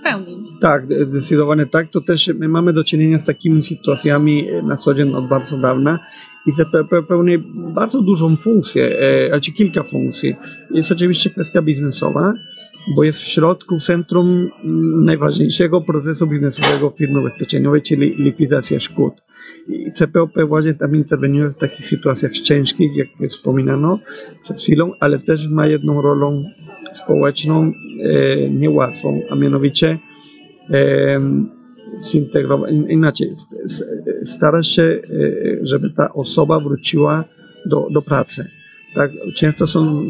pełni. 0.03 0.37
Tak, 0.61 0.87
zdecydowanie 1.09 1.67
tak. 1.67 1.89
To 1.89 2.01
też 2.01 2.31
my 2.39 2.49
mamy 2.49 2.73
do 2.73 2.85
czynienia 2.85 3.19
z 3.19 3.25
takimi 3.25 3.63
sytuacjami 3.63 4.47
na 4.63 4.77
co 4.77 4.95
dzień 4.95 5.15
od 5.15 5.29
bardzo 5.29 5.59
dawna 5.59 5.99
i 6.47 6.53
pełni 7.09 7.39
bardzo 7.75 8.03
dużą 8.03 8.37
funkcję, 8.37 8.99
e, 9.33 9.41
czy 9.41 9.53
kilka 9.53 9.83
funkcji. 9.83 10.35
Jest 10.71 10.93
oczywiście 10.93 11.31
kwestia 11.31 11.63
biznesowa, 11.63 12.35
bo 12.97 13.05
jest 13.05 13.21
w 13.21 13.27
środku, 13.27 13.81
centrum 13.81 14.51
najważniejszego 15.05 15.81
procesu 15.81 16.27
biznesowego 16.27 16.91
firmy 16.91 17.21
ubezpieczeniowej, 17.21 17.83
czyli 17.83 18.15
likwidacja 18.19 18.81
szkód. 18.81 19.15
I 19.69 19.93
CPOP 19.93 20.31
właśnie 20.49 20.75
tam 20.75 20.97
interweniuje 20.97 21.49
w 21.49 21.55
takich 21.55 21.87
sytuacjach 21.87 22.33
ciężkich, 22.33 22.97
jak 22.97 23.31
wspominano 23.31 23.99
przed 24.45 24.61
chwilą, 24.61 24.93
ale 25.01 25.19
też 25.19 25.49
ma 25.49 25.67
jedną 25.67 26.03
rolą 26.03 26.45
społeczną 26.93 27.73
e, 28.03 28.51
niełatwą, 28.51 29.23
a 29.31 29.35
mianowicie 29.35 29.99
e, 30.71 31.21
zintegrować, 32.01 32.73
inaczej, 32.89 33.35
starać 34.25 34.69
się, 34.69 34.83
e, 34.83 35.01
żeby 35.63 35.91
ta 35.91 36.13
osoba 36.13 36.61
wróciła 36.61 37.25
do, 37.67 37.89
do 37.91 38.03
pracy. 38.03 38.47
Tak, 38.95 39.11
często 39.37 39.67
są 39.67 40.05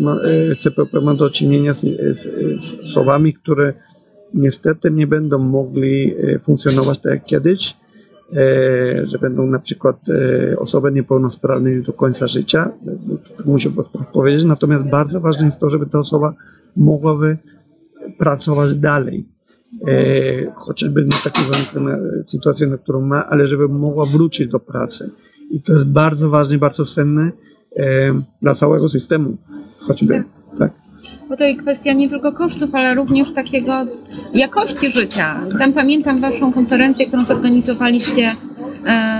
CPP 0.59 1.01
ma 1.01 1.15
do 1.15 1.31
czynienia 1.31 1.75
z, 1.75 1.81
z, 2.19 2.23
z 2.65 2.81
osobami, 2.81 3.35
które 3.35 3.75
niestety 4.35 4.91
nie 4.91 5.07
będą 5.07 5.39
mogli 5.39 6.15
funkcjonować 6.41 6.99
tak 6.99 7.13
jak 7.13 7.25
kiedyś, 7.25 7.77
że 9.05 9.19
będą 9.19 9.47
na 9.47 9.59
przykład 9.59 9.97
osoby 10.59 10.93
niepełnosprawne 10.93 11.81
do 11.81 11.93
końca 11.93 12.29
życia, 12.29 12.73
muszę 13.45 13.71
powiedzieć, 14.13 14.45
natomiast 14.45 14.85
bardzo 14.85 15.21
ważne 15.21 15.47
jest 15.47 15.59
to, 15.59 15.71
żeby 15.71 15.87
ta 15.87 15.99
osoba 15.99 16.35
mogłaby 16.77 17.39
pracować 18.19 18.75
dalej. 18.75 19.29
E, 19.89 20.53
chociażby 20.57 21.05
na 21.05 21.17
taką 21.25 21.41
sytuację, 22.27 22.67
na 22.67 22.79
którą 22.79 23.01
ma, 23.01 23.27
ale 23.29 23.47
żeby 23.47 23.69
mogła 23.69 24.07
wrócić 24.07 24.49
do 24.49 24.61
pracy. 24.61 25.11
I 25.51 25.63
to 25.63 25.73
jest 25.73 25.89
bardzo 25.89 26.31
ważne, 26.31 26.59
bardzo 26.59 26.85
cenne 26.85 27.33
e, 27.77 27.85
dla 28.43 28.55
całego 28.55 28.89
systemu, 28.89 29.37
choćby. 29.79 30.15
Tak. 30.15 30.59
tak. 30.59 30.73
Bo 31.29 31.37
to 31.37 31.45
jest 31.45 31.61
kwestia 31.61 31.93
nie 31.93 32.09
tylko 32.09 32.33
kosztów, 32.33 32.75
ale 32.75 32.95
również 32.95 33.33
takiego 33.33 33.73
jakości 34.35 34.91
życia. 34.91 35.41
Tam 35.59 35.73
pamiętam 35.73 36.21
Waszą 36.21 36.53
konferencję, 36.53 37.07
którą 37.07 37.25
zorganizowaliście 37.25 38.37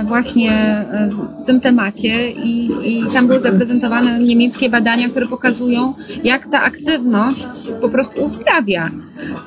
właśnie 0.05 0.51
e, 0.51 1.09
w 1.41 1.43
tym 1.43 1.59
temacie 1.59 2.31
i, 2.31 2.69
i 2.83 3.03
tam 3.13 3.27
były 3.27 3.39
zaprezentowane 3.39 4.19
niemieckie 4.19 4.69
badania, 4.69 5.09
które 5.09 5.27
pokazują, 5.27 5.93
jak 6.23 6.47
ta 6.47 6.61
aktywność 6.61 7.49
po 7.81 7.89
prostu 7.89 8.23
uzdrawia. 8.23 8.91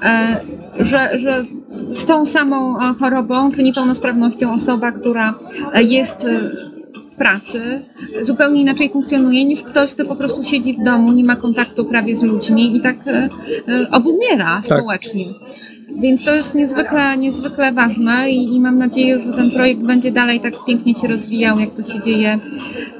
E, 0.03 0.41
że, 0.81 1.19
że 1.19 1.45
z 1.93 2.07
tą 2.07 2.27
samą 2.27 2.77
chorobą 2.99 3.53
czy 3.53 3.63
niepełnosprawnością 3.63 4.55
osoba, 4.55 4.93
która 4.93 5.35
jest 5.75 6.27
w 7.13 7.17
pracy, 7.17 7.81
zupełnie 8.23 8.61
inaczej 8.61 8.91
funkcjonuje 8.91 9.45
niż 9.45 9.63
ktoś, 9.63 9.95
kto 9.95 10.05
po 10.05 10.17
prostu 10.17 10.45
siedzi 10.45 10.75
w 10.75 10.85
domu, 10.85 11.13
nie 11.13 11.25
ma 11.25 11.37
kontaktu 11.37 11.85
prawie 11.85 12.17
z 12.17 12.23
ludźmi 12.23 12.77
i 12.77 12.81
tak 12.81 12.97
obumiera 13.91 14.63
tak. 14.69 14.79
społecznie. 14.79 15.25
Więc 16.01 16.25
to 16.25 16.35
jest 16.35 16.55
niezwykle, 16.55 17.17
niezwykle 17.17 17.73
ważne 17.73 18.31
i, 18.31 18.55
i, 18.55 18.61
mam 18.61 18.79
nadzieję, 18.79 19.23
że 19.23 19.33
ten 19.33 19.51
projekt 19.51 19.87
będzie 19.87 20.13
dalej 20.13 20.41
tak 20.41 20.53
pięknie 20.67 20.95
się 20.95 21.09
rozwijał, 21.09 21.59
jak 21.61 21.71
to 21.71 21.83
się 21.83 22.01
dzieje 22.01 22.39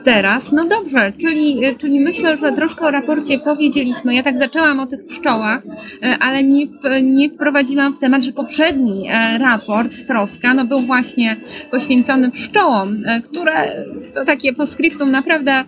teraz. 0.07 0.53
No 0.53 0.69
dobrze, 0.69 1.13
czyli, 1.21 1.61
czyli 1.79 2.01
myślę, 2.01 2.39
że 2.39 2.53
troszkę 2.53 2.87
o 2.87 2.91
raporcie 2.91 3.39
powiedzieliśmy. 3.39 4.15
Ja 4.15 4.23
tak 4.23 4.39
zaczęłam 4.39 4.81
o 4.81 4.87
tych 4.87 5.07
pszczołach, 5.07 5.63
e, 6.03 6.17
ale 6.21 6.43
nie, 6.43 6.67
nie 7.03 7.31
wprowadziłam 7.31 7.95
w 7.95 7.99
temat, 7.99 8.25
że 8.25 8.33
poprzedni 8.33 9.05
e, 9.09 9.39
raport 9.39 9.93
z 9.93 10.07
Troska 10.07 10.55
no 10.55 10.65
był 10.65 10.81
właśnie 10.81 11.37
poświęcony 11.71 12.31
pszczołom, 12.31 12.97
e, 13.07 13.21
które 13.21 13.87
to 14.15 14.25
takie 14.25 14.53
postscriptum 14.53 15.11
naprawdę 15.11 15.65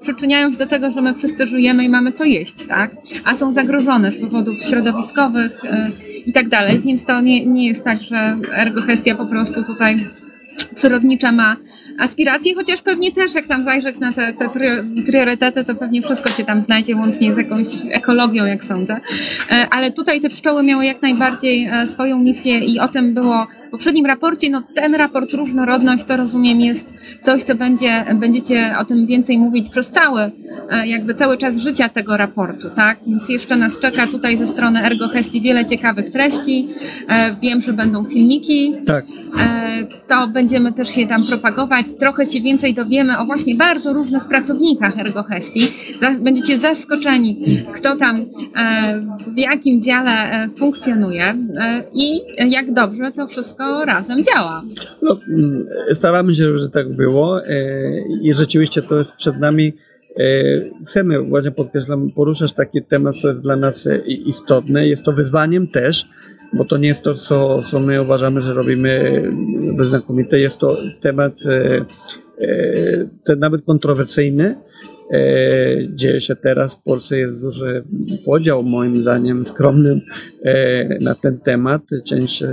przyczyniają 0.00 0.52
się 0.52 0.58
do 0.58 0.66
tego, 0.66 0.90
że 0.90 1.02
my 1.02 1.14
wszyscy 1.14 1.46
żyjemy 1.46 1.84
i 1.84 1.88
mamy 1.88 2.12
co 2.12 2.24
jeść, 2.24 2.66
tak? 2.66 2.90
A 3.24 3.34
są 3.34 3.52
zagrożone 3.52 4.12
z 4.12 4.18
powodów 4.18 4.62
środowiskowych, 4.62 5.62
i 6.26 6.32
tak 6.32 6.48
dalej, 6.48 6.80
więc 6.84 7.04
to 7.04 7.20
nie, 7.20 7.46
nie 7.46 7.66
jest 7.66 7.84
tak, 7.84 8.02
że 8.02 8.38
ergohestia 8.54 9.14
po 9.14 9.26
prostu 9.26 9.64
tutaj 9.64 9.96
przyrodnicza 10.74 11.32
ma 11.32 11.56
aspiracje, 11.98 12.54
chociaż 12.54 12.82
pewnie 12.82 13.12
też 13.12 13.34
jak 13.34 13.46
tam 13.46 13.64
zajrzeć 13.64 14.00
na 14.00 14.12
te, 14.12 14.32
te 14.32 14.50
priorytety, 15.06 15.64
to 15.64 15.74
pewnie 15.74 16.02
wszystko 16.02 16.30
się 16.30 16.44
tam 16.44 16.62
znajdzie, 16.62 16.96
łącznie 16.96 17.34
z 17.34 17.38
jakąś 17.38 17.66
ekologią, 17.92 18.46
jak 18.46 18.64
sądzę. 18.64 19.00
E, 19.50 19.66
ale 19.70 19.92
tutaj 19.92 20.20
te 20.20 20.28
pszczoły 20.28 20.62
miały 20.62 20.84
jak 20.84 21.02
najbardziej 21.02 21.68
e, 21.72 21.86
swoją 21.86 22.18
misję 22.18 22.58
i 22.58 22.80
o 22.80 22.88
tym 22.88 23.14
było 23.14 23.46
w 23.68 23.70
poprzednim 23.70 24.06
raporcie. 24.06 24.50
No 24.50 24.62
ten 24.74 24.94
raport 24.94 25.34
różnorodność 25.34 26.04
to 26.04 26.16
rozumiem 26.16 26.60
jest 26.60 26.94
coś, 27.20 27.42
co 27.42 27.54
będzie, 27.54 28.04
będziecie 28.14 28.74
o 28.78 28.84
tym 28.84 29.06
więcej 29.06 29.38
mówić 29.38 29.68
przez 29.68 29.90
cały, 29.90 30.20
e, 30.70 30.86
jakby 30.86 31.14
cały 31.14 31.38
czas 31.38 31.56
życia 31.56 31.88
tego 31.88 32.16
raportu, 32.16 32.70
tak? 32.70 32.98
Więc 33.06 33.28
jeszcze 33.28 33.56
nas 33.56 33.78
czeka 33.78 34.06
tutaj 34.06 34.36
ze 34.36 34.46
strony 34.46 34.84
Ergo 34.84 35.08
Hesti 35.08 35.40
wiele 35.40 35.64
ciekawych 35.64 36.10
treści. 36.10 36.68
Wiem, 37.42 37.60
że 37.60 37.72
będą 37.72 38.04
filmiki. 38.04 38.74
Tak. 38.86 39.04
To 40.08 40.28
będziemy 40.28 40.72
też 40.72 40.96
je 40.96 41.06
tam 41.06 41.24
propagować 41.24 41.86
trochę 41.98 42.26
się 42.26 42.40
więcej 42.40 42.74
dowiemy 42.74 43.18
o 43.18 43.24
właśnie 43.24 43.56
bardzo 43.56 43.92
różnych 43.92 44.24
pracownikach 44.24 44.98
ErgoHesti. 44.98 45.60
Będziecie 46.20 46.58
zaskoczeni, 46.58 47.36
kto 47.74 47.96
tam 47.96 48.16
e, 48.16 49.00
w 49.34 49.38
jakim 49.38 49.80
dziale 49.80 50.10
e, 50.10 50.48
funkcjonuje 50.58 51.24
e, 51.24 51.36
i 51.94 52.20
jak 52.50 52.72
dobrze 52.72 53.12
to 53.12 53.26
wszystko 53.26 53.84
razem 53.84 54.24
działa. 54.24 54.62
No, 55.02 55.20
mm, 55.28 55.66
staramy 55.94 56.34
się, 56.34 56.58
żeby 56.58 56.68
tak 56.68 56.88
było 56.88 57.40
i 58.22 58.32
rzeczywiście 58.34 58.82
to 58.82 58.98
jest 58.98 59.12
przed 59.12 59.40
nami 59.40 59.72
Chcemy, 60.86 61.22
właśnie 61.22 61.50
podkreślam, 61.50 62.10
poruszać 62.10 62.52
taki 62.52 62.82
temat, 62.82 63.16
co 63.16 63.28
jest 63.28 63.42
dla 63.42 63.56
nas 63.56 63.88
istotne. 64.06 64.88
Jest 64.88 65.04
to 65.04 65.12
wyzwaniem 65.12 65.66
też, 65.66 66.08
bo 66.52 66.64
to 66.64 66.76
nie 66.76 66.88
jest 66.88 67.02
to, 67.02 67.14
co, 67.14 67.62
co 67.70 67.80
my 67.80 68.02
uważamy, 68.02 68.40
że 68.40 68.54
robimy 68.54 69.22
znakomite. 69.78 70.40
Jest 70.40 70.58
to 70.58 70.76
temat 71.00 71.32
e, 71.46 71.84
e, 72.40 73.08
ten 73.24 73.38
nawet 73.38 73.64
kontrowersyjny. 73.64 74.54
E, 75.12 75.18
dzieje 75.88 76.20
się 76.20 76.36
teraz 76.36 76.74
w 76.74 76.82
Polsce, 76.82 77.18
jest 77.18 77.40
duży 77.40 77.84
podział, 78.24 78.62
moim 78.62 78.96
zdaniem 78.96 79.44
skromnym, 79.44 80.00
na 81.00 81.14
ten 81.14 81.38
temat. 81.38 81.82
Część 82.06 82.44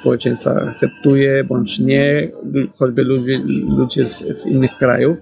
społeczeństwa 0.00 0.50
akceptuje 0.50 1.44
bądź 1.44 1.78
nie, 1.78 2.28
choćby 2.76 3.04
ludzie, 3.04 3.40
ludzie 3.78 4.04
z, 4.04 4.18
z 4.18 4.46
innych 4.46 4.70
krajów. 4.78 5.18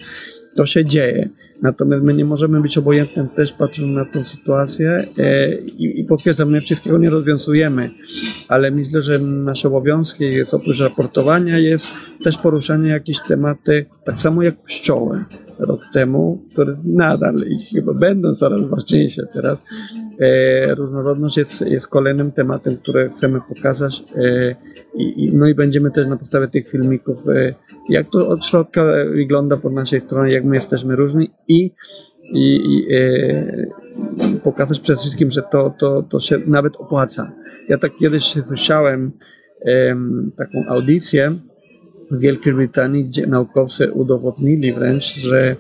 To 0.57 0.67
się 0.67 0.85
dzieje. 0.85 1.29
Natomiast 1.63 2.05
my 2.05 2.15
nie 2.15 2.25
możemy 2.25 2.63
być 2.63 2.79
obojętnym 2.79 3.27
też 3.27 3.53
patrząc 3.53 3.97
na 3.97 4.05
tę 4.05 4.25
sytuację 4.25 5.05
e, 5.19 5.55
i, 5.55 6.01
i 6.01 6.05
podkreślam, 6.05 6.51
my 6.51 6.61
wszystkiego 6.61 6.99
nie 6.99 7.11
rozwiązujemy, 7.11 7.91
ale 8.49 8.71
myślę, 8.71 9.03
że 9.03 9.19
nasze 9.19 9.69
obowiązki 9.69 10.25
jest 10.25 10.55
oprócz 10.55 10.81
raportowania 10.81 11.59
jest 11.59 11.87
też 12.25 12.39
poruszanie 12.39 12.91
jakichś 12.91 13.19
tematy, 13.29 13.87
tak 14.05 14.21
samo 14.21 14.43
jak 14.43 14.63
pszczoły 14.63 15.25
rok 15.61 15.81
temu, 15.93 16.43
które 16.51 16.77
nadal 16.85 17.35
i 17.37 17.75
chyba 17.75 17.95
będą 17.95 18.35
coraz 18.35 18.61
ważniejsze 18.69 19.27
teraz. 19.33 19.67
E, 20.21 20.75
różnorodność 20.75 21.37
jest, 21.37 21.71
jest 21.71 21.87
kolejnym 21.87 22.33
tematem, 22.33 22.77
który 22.77 23.11
chcemy 23.11 23.39
pokazać 23.49 24.05
e, 24.17 24.55
i, 24.95 25.33
no 25.35 25.47
i 25.47 25.55
będziemy 25.55 25.91
też 25.91 26.07
na 26.07 26.17
podstawie 26.17 26.49
tych 26.49 26.69
filmików, 26.69 27.29
e, 27.29 27.55
jak 27.89 28.07
to 28.07 28.29
od 28.29 28.47
środka 28.47 28.89
wygląda 29.15 29.57
po 29.57 29.71
naszej 29.71 30.01
stronie, 30.01 30.33
jak 30.33 30.45
my 30.45 30.55
jesteśmy 30.55 30.95
różni 30.95 31.31
i 31.49 31.71
i, 32.23 32.61
i 32.75 32.95
e, 32.95 34.39
pokazać 34.45 34.81
przede 34.81 34.99
wszystkim, 34.99 35.31
że 35.31 35.43
to, 35.53 35.75
to, 35.79 36.03
to 36.03 36.21
się 36.21 36.39
nawet 36.47 36.77
opłaca. 36.77 37.33
Ja 37.69 37.79
tak 37.79 37.93
kiedyś 38.01 38.25
słyszałem 38.25 39.13
e, 39.67 39.97
taką 40.37 40.59
audycję 40.69 41.27
w 42.13 42.19
Wielkiej 42.19 42.53
Brytanii, 42.53 43.11
naukowcy 43.27 43.93
udowodnili 43.93 44.73
wręcz, 44.73 45.15
że 45.15 45.57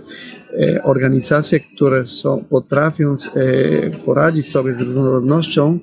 e, 0.61 0.83
organizacje, 0.83 1.61
które 1.61 2.07
są, 2.07 2.45
potrafią 2.51 3.17
e, 3.35 3.47
poradzić 4.05 4.51
sobie 4.51 4.75
z 4.75 4.81
różnorodnością, 4.81 5.79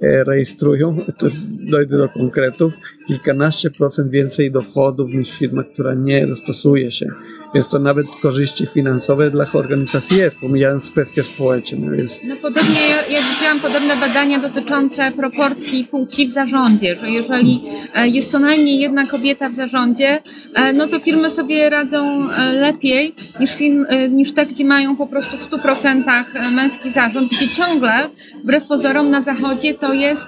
e, 0.00 0.24
rejestrują, 0.24 0.96
to 1.18 1.26
jest, 1.26 1.70
dojdę 1.70 1.98
do 1.98 2.08
konkretów, 2.08 2.74
kilkanaście 3.08 3.70
procent 3.70 4.10
więcej 4.10 4.52
dochodów 4.52 5.14
niż 5.14 5.38
firma, 5.38 5.62
która 5.72 5.94
nie 5.94 6.26
zastosuje 6.26 6.92
się 6.92 7.06
więc 7.54 7.68
to 7.68 7.78
nawet 7.78 8.06
korzyści 8.22 8.66
finansowe 8.66 9.30
dla 9.30 9.46
organizacji 9.52 10.18
jest, 10.18 10.38
pomijając 10.38 10.90
kwestie 10.90 11.22
społeczne. 11.22 11.96
Więc... 11.96 12.20
No 12.24 12.36
podobnie, 12.42 12.80
ja, 12.88 13.06
ja 13.06 13.22
widziałam 13.34 13.60
podobne 13.60 13.96
badania 13.96 14.38
dotyczące 14.38 15.10
proporcji 15.10 15.84
płci 15.84 16.28
w 16.28 16.32
zarządzie, 16.32 16.96
że 17.00 17.10
jeżeli 17.10 17.60
e, 17.94 18.08
jest 18.08 18.30
co 18.30 18.38
najmniej 18.38 18.78
jedna 18.78 19.06
kobieta 19.06 19.48
w 19.48 19.54
zarządzie, 19.54 20.20
e, 20.54 20.72
no 20.72 20.88
to 20.88 20.98
firmy 20.98 21.30
sobie 21.30 21.70
radzą 21.70 22.30
e, 22.30 22.52
lepiej 22.52 23.14
niż, 23.40 23.54
firm, 23.54 23.86
niż 24.10 24.32
te, 24.32 24.46
gdzie 24.46 24.64
mają 24.64 24.96
po 24.96 25.06
prostu 25.06 25.36
w 25.36 25.50
100% 25.50 26.24
męski 26.52 26.92
zarząd, 26.92 27.28
gdzie 27.28 27.48
ciągle, 27.48 28.10
wbrew 28.44 28.66
pozorom 28.66 29.10
na 29.10 29.22
zachodzie, 29.22 29.74
to 29.74 29.92
jest, 29.92 30.26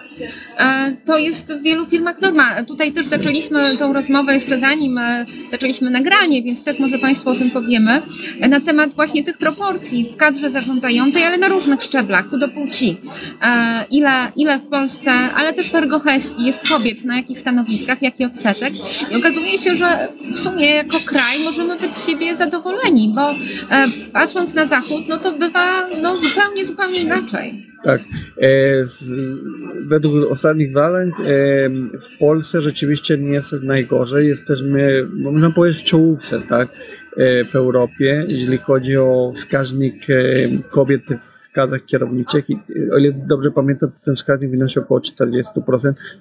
to 1.04 1.18
jest 1.18 1.52
w 1.52 1.62
wielu 1.62 1.86
firmach 1.86 2.20
norma. 2.20 2.64
Tutaj 2.64 2.92
też 2.92 3.06
zaczęliśmy 3.06 3.76
tą 3.76 3.92
rozmowę 3.92 4.34
jeszcze 4.34 4.58
zanim 4.58 5.00
zaczęliśmy 5.50 5.90
nagranie, 5.90 6.42
więc 6.42 6.64
też 6.64 6.78
może 6.78 6.98
Państwo 6.98 7.15
Państwu 7.16 7.30
o 7.30 7.34
tym 7.34 7.50
powiemy, 7.50 8.02
na 8.48 8.60
temat 8.60 8.94
właśnie 8.94 9.24
tych 9.24 9.38
proporcji 9.38 10.10
w 10.14 10.16
kadrze 10.16 10.50
zarządzającej, 10.50 11.24
ale 11.24 11.38
na 11.38 11.48
różnych 11.48 11.82
szczeblach, 11.82 12.26
co 12.26 12.38
do 12.38 12.48
płci. 12.48 13.00
E, 13.42 13.84
ile, 13.90 14.32
ile 14.36 14.58
w 14.58 14.62
Polsce, 14.62 15.10
ale 15.10 15.52
też 15.52 15.70
w 15.70 15.74
ergohestii 15.74 16.46
jest 16.46 16.68
kobiet, 16.68 17.04
na 17.04 17.16
jakich 17.16 17.38
stanowiskach, 17.38 18.02
jaki 18.02 18.24
odsetek. 18.24 18.72
I 19.10 19.16
okazuje 19.16 19.58
się, 19.58 19.76
że 19.76 20.08
w 20.34 20.38
sumie 20.38 20.70
jako 20.70 20.96
kraj 21.06 21.44
możemy 21.44 21.76
być 21.76 21.96
z 21.96 22.06
siebie 22.06 22.36
zadowoleni, 22.36 23.12
bo 23.14 23.30
e, 23.30 23.36
patrząc 24.12 24.54
na 24.54 24.66
zachód, 24.66 25.08
no 25.08 25.16
to 25.16 25.32
bywa 25.32 25.88
no, 26.02 26.16
zupełnie, 26.16 26.66
zupełnie 26.66 27.00
inaczej. 27.00 27.66
Tak. 27.84 28.00
E, 28.00 28.84
z, 28.84 29.04
według 29.80 30.32
ostatnich 30.32 30.72
badań 30.72 31.08
e, 31.08 31.12
w 32.00 32.18
Polsce 32.18 32.62
rzeczywiście 32.62 33.18
nie 33.18 33.34
jest 33.34 33.52
najgorzej. 33.62 34.28
Jesteśmy, 34.28 35.08
można 35.14 35.50
powiedzieć, 35.50 35.82
w 35.82 35.84
czołówce, 35.84 36.38
tak? 36.48 36.68
E, 37.16 37.44
w 37.44 37.56
Europie, 37.56 38.24
jeżeli 38.28 38.58
chodzi 38.58 38.96
o 38.96 39.32
wskaźnik 39.34 40.10
e, 40.10 40.14
kobiet 40.74 41.02
w 41.20 41.52
kadrach 41.52 41.84
kierowniczych. 41.84 42.50
I, 42.50 42.58
o 42.92 42.98
ile 42.98 43.12
dobrze 43.12 43.50
pamiętam, 43.50 43.90
ten 44.04 44.16
wskaźnik 44.16 44.50
wynosi 44.50 44.78
około 44.78 45.00
40%. 45.00 45.42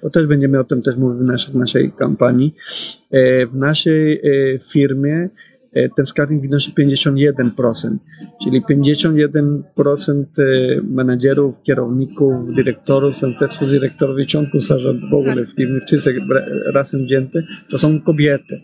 To 0.02 0.10
też 0.10 0.26
będziemy 0.26 0.60
o 0.60 0.64
tym 0.64 0.82
też 0.82 0.96
mówić 0.96 1.22
w 1.22 1.24
naszej, 1.24 1.54
naszej 1.54 1.92
kampanii. 1.92 2.54
E, 3.10 3.46
w 3.46 3.56
naszej 3.56 4.22
firmie 4.72 5.28
ten 5.96 6.06
wskaźnik 6.06 6.42
wynosi 6.42 6.72
51%, 6.72 7.96
czyli 8.44 8.62
51% 8.62 10.24
menedżerów, 10.82 11.62
kierowników, 11.62 12.54
dyrektorów, 12.54 13.16
są 13.16 13.34
też 13.34 13.58
dyrektorów 13.58 14.18
i 14.18 14.26
członków 14.26 14.62
zarządu 14.62 15.08
w 15.10 15.14
ogóle 15.14 15.46
w 15.46 15.50
firmie, 15.50 15.80
wszyscy 15.86 16.14
razem 16.74 17.04
wzięte, 17.04 17.42
to 17.70 17.78
są 17.78 18.00
kobiety. 18.00 18.60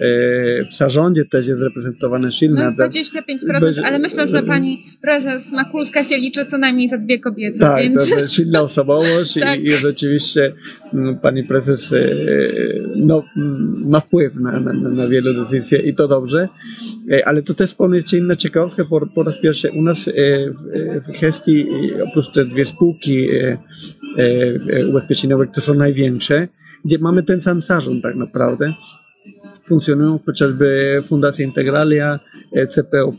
E, 0.00 0.64
w 0.64 0.76
zarządzie 0.76 1.24
też 1.24 1.46
jest 1.46 1.62
reprezentowane 1.62 2.32
silna. 2.32 2.74
No 2.78 2.84
25%, 2.84 3.80
ale 3.84 3.98
myślę, 3.98 4.28
że 4.28 4.42
pani 4.42 4.82
prezes 5.02 5.52
Makulska 5.52 6.04
się 6.04 6.16
liczy 6.16 6.44
co 6.44 6.58
najmniej 6.58 6.88
za 6.88 6.98
dwie 6.98 7.18
kobiety. 7.18 7.58
Tak, 7.58 7.82
więc... 7.82 8.10
to 8.10 8.18
jest 8.18 8.34
silna 8.34 8.60
osobowość 8.60 9.40
tak. 9.40 9.60
i, 9.60 9.68
i, 9.68 9.72
rzeczywiście 9.72 10.52
mm, 10.94 11.18
pani 11.18 11.44
prezes 11.44 11.92
e, 11.92 11.96
no, 12.96 13.24
mm, 13.36 13.74
ma 13.86 14.00
wpływ 14.00 14.34
na, 14.34 14.60
na, 14.60 14.72
na 14.72 15.08
wiele 15.08 15.34
decyzji 15.34 15.88
i 15.88 15.94
to 15.94 16.08
dobrze, 16.08 16.48
e, 17.10 17.28
ale 17.28 17.42
to 17.42 17.54
też 17.54 17.70
wspomnieć 17.70 18.12
inna 18.12 18.36
ciekawostka 18.36 18.84
po, 18.84 19.06
po 19.06 19.22
raz 19.22 19.40
pierwszy 19.40 19.70
u 19.70 19.82
nas 19.82 20.10
w 21.08 21.18
Hestii 21.18 21.66
oprócz 22.10 22.32
te 22.32 22.44
dwie 22.44 22.66
spółki 22.66 23.26
ubezpieczeniowe, 24.88 25.46
które 25.46 25.66
są 25.66 25.74
największe, 25.74 26.48
gdzie 26.84 26.98
mamy 26.98 27.22
ten 27.22 27.40
sam 27.40 27.62
zarząd 27.62 28.02
tak 28.02 28.14
naprawdę, 28.14 28.74
funkcjonują 29.68 30.18
chociażby 30.26 31.00
Fundacja 31.06 31.44
Integralia, 31.44 32.20
CPOP, 32.68 33.16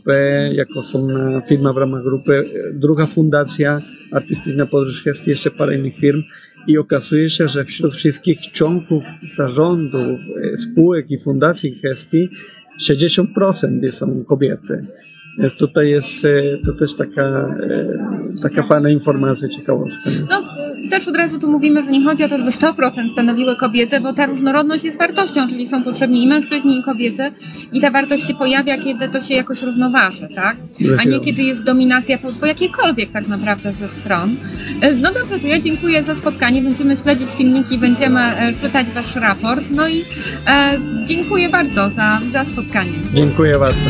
jako 0.52 0.80
osobna 0.80 1.40
firma 1.40 1.72
w 1.72 1.76
ramach 1.76 2.02
grupy, 2.02 2.44
druga 2.74 3.06
fundacja 3.06 3.80
Artystyczna 4.12 4.66
Podróż 4.66 5.02
Hestii, 5.02 5.30
jeszcze 5.30 5.50
parę 5.50 5.78
innych 5.78 5.96
firm 5.96 6.22
i 6.66 6.78
okazuje 6.78 7.30
się, 7.30 7.48
że 7.48 7.64
wśród 7.64 7.94
wszystkich 7.94 8.40
członków 8.40 9.04
zarządu 9.36 9.98
e, 9.98 10.56
spółek 10.56 11.10
i 11.10 11.18
fundacji 11.18 11.78
Hestii 11.82 12.28
60% 12.90 13.92
są 13.92 14.24
kobiety. 14.24 14.86
Więc 15.38 15.56
tutaj 15.56 15.90
jest 15.90 16.24
e, 16.24 16.58
to 16.66 16.72
też 16.72 16.96
taka, 16.96 17.56
taka 18.42 18.62
fajna 18.62 18.90
informacja, 18.90 19.48
ciekawostka. 19.48 20.10
No, 20.30 20.42
też 20.90 21.08
od 21.08 21.16
razu 21.16 21.38
tu 21.38 21.50
mówimy, 21.50 21.82
że 21.82 21.90
nie 21.90 22.04
chodzi 22.04 22.24
o 22.24 22.28
to, 22.28 22.38
żeby 22.38 22.50
100% 22.50 23.12
stanowiły 23.12 23.56
kobiety, 23.56 24.00
bo 24.00 24.12
ta 24.12 24.26
różnorodność 24.26 24.84
jest 24.84 24.98
wartością, 24.98 25.48
czyli 25.48 25.66
są 25.66 25.82
potrzebni 25.82 26.24
i 26.24 26.26
mężczyźni, 26.26 26.78
i 26.78 26.82
kobiety 26.82 27.22
i 27.72 27.80
ta 27.80 27.90
wartość 27.90 28.26
się 28.26 28.34
pojawia, 28.34 28.78
kiedy 28.78 29.08
to 29.08 29.20
się 29.20 29.34
jakoś 29.34 29.62
równoważy, 29.62 30.28
tak? 30.34 30.56
A 31.00 31.08
nie 31.08 31.20
kiedy 31.20 31.42
jest 31.42 31.62
dominacja 31.62 32.18
po, 32.18 32.28
po 32.40 32.46
jakiejkolwiek 32.46 33.12
tak 33.12 33.28
naprawdę 33.28 33.74
ze 33.74 33.88
stron. 33.88 34.36
E, 34.80 34.94
no 34.94 35.12
dobrze, 35.12 35.38
to 35.38 35.46
ja 35.46 35.60
dziękuję 35.60 36.02
za 36.02 36.14
spotkanie, 36.14 36.62
będziemy 36.62 36.96
śledzić 36.96 37.30
filmiki, 37.30 37.78
będziemy 37.78 38.20
e, 38.20 38.52
czytać 38.52 38.86
Wasz 38.86 39.16
raport, 39.16 39.70
no 39.70 39.88
i 39.88 40.04
e, 40.46 40.78
dziękuję 41.06 41.48
bardzo 41.48 41.90
za, 41.90 42.20
za 42.32 42.44
spotkanie. 42.44 42.92
Dziękuję 43.14 43.58
bardzo. 43.58 43.86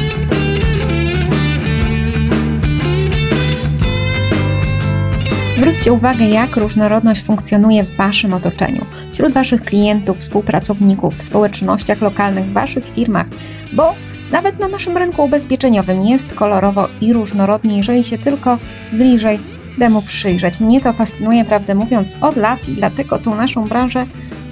Zwróćcie 5.57 5.93
uwagę, 5.93 6.25
jak 6.25 6.57
różnorodność 6.57 7.23
funkcjonuje 7.23 7.83
w 7.83 7.97
Waszym 7.97 8.35
otoczeniu, 8.35 8.87
wśród 9.13 9.33
Waszych 9.33 9.63
klientów, 9.63 10.19
współpracowników, 10.19 11.17
w 11.17 11.23
społecznościach 11.23 12.01
lokalnych, 12.01 12.45
w 12.45 12.53
Waszych 12.53 12.85
firmach, 12.85 13.27
bo 13.73 13.95
nawet 14.33 14.59
na 14.59 14.69
naszym 14.69 14.97
rynku 14.97 15.25
ubezpieczeniowym 15.25 16.05
jest 16.05 16.35
kolorowo 16.35 16.89
i 17.01 17.13
różnorodnie, 17.13 17.77
jeżeli 17.77 18.05
się 18.05 18.19
tylko 18.19 18.59
bliżej 18.93 19.39
temu 19.79 20.03
przyjrzeć. 20.03 20.61
Mnie 20.61 20.81
to 20.81 20.93
fascynuje, 20.93 21.45
prawdę 21.45 21.75
mówiąc, 21.75 22.17
od 22.21 22.37
lat 22.37 22.69
i 22.69 22.75
dlatego 22.75 23.19
tą 23.19 23.35
naszą 23.35 23.69
branżę 23.69 24.07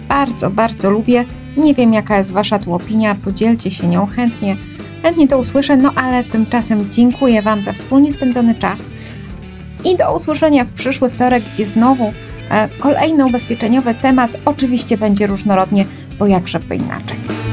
bardzo, 0.08 0.50
bardzo 0.50 0.90
lubię. 0.90 1.24
Nie 1.56 1.74
wiem, 1.74 1.94
jaka 1.94 2.18
jest 2.18 2.32
Wasza 2.32 2.58
tu 2.58 2.74
opinia, 2.74 3.14
podzielcie 3.14 3.70
się 3.70 3.88
nią 3.88 4.06
chętnie. 4.06 4.56
Chętnie 5.02 5.28
to 5.28 5.38
usłyszę, 5.38 5.76
no 5.76 5.92
ale 5.94 6.24
tymczasem 6.24 6.90
dziękuję 6.90 7.42
Wam 7.42 7.62
za 7.62 7.72
wspólnie 7.72 8.12
spędzony 8.12 8.54
czas 8.54 8.90
i 9.84 9.96
do 9.96 10.14
usłyszenia 10.14 10.64
w 10.64 10.70
przyszły 10.70 11.10
wtorek, 11.10 11.44
gdzie 11.52 11.66
znowu 11.66 12.12
e, 12.50 12.68
kolejny 12.78 13.26
ubezpieczeniowy 13.26 13.94
temat. 13.94 14.30
Oczywiście 14.44 14.98
będzie 14.98 15.26
różnorodnie, 15.26 15.84
bo 16.18 16.26
jakże 16.26 16.60
by 16.60 16.76
inaczej. 16.76 17.43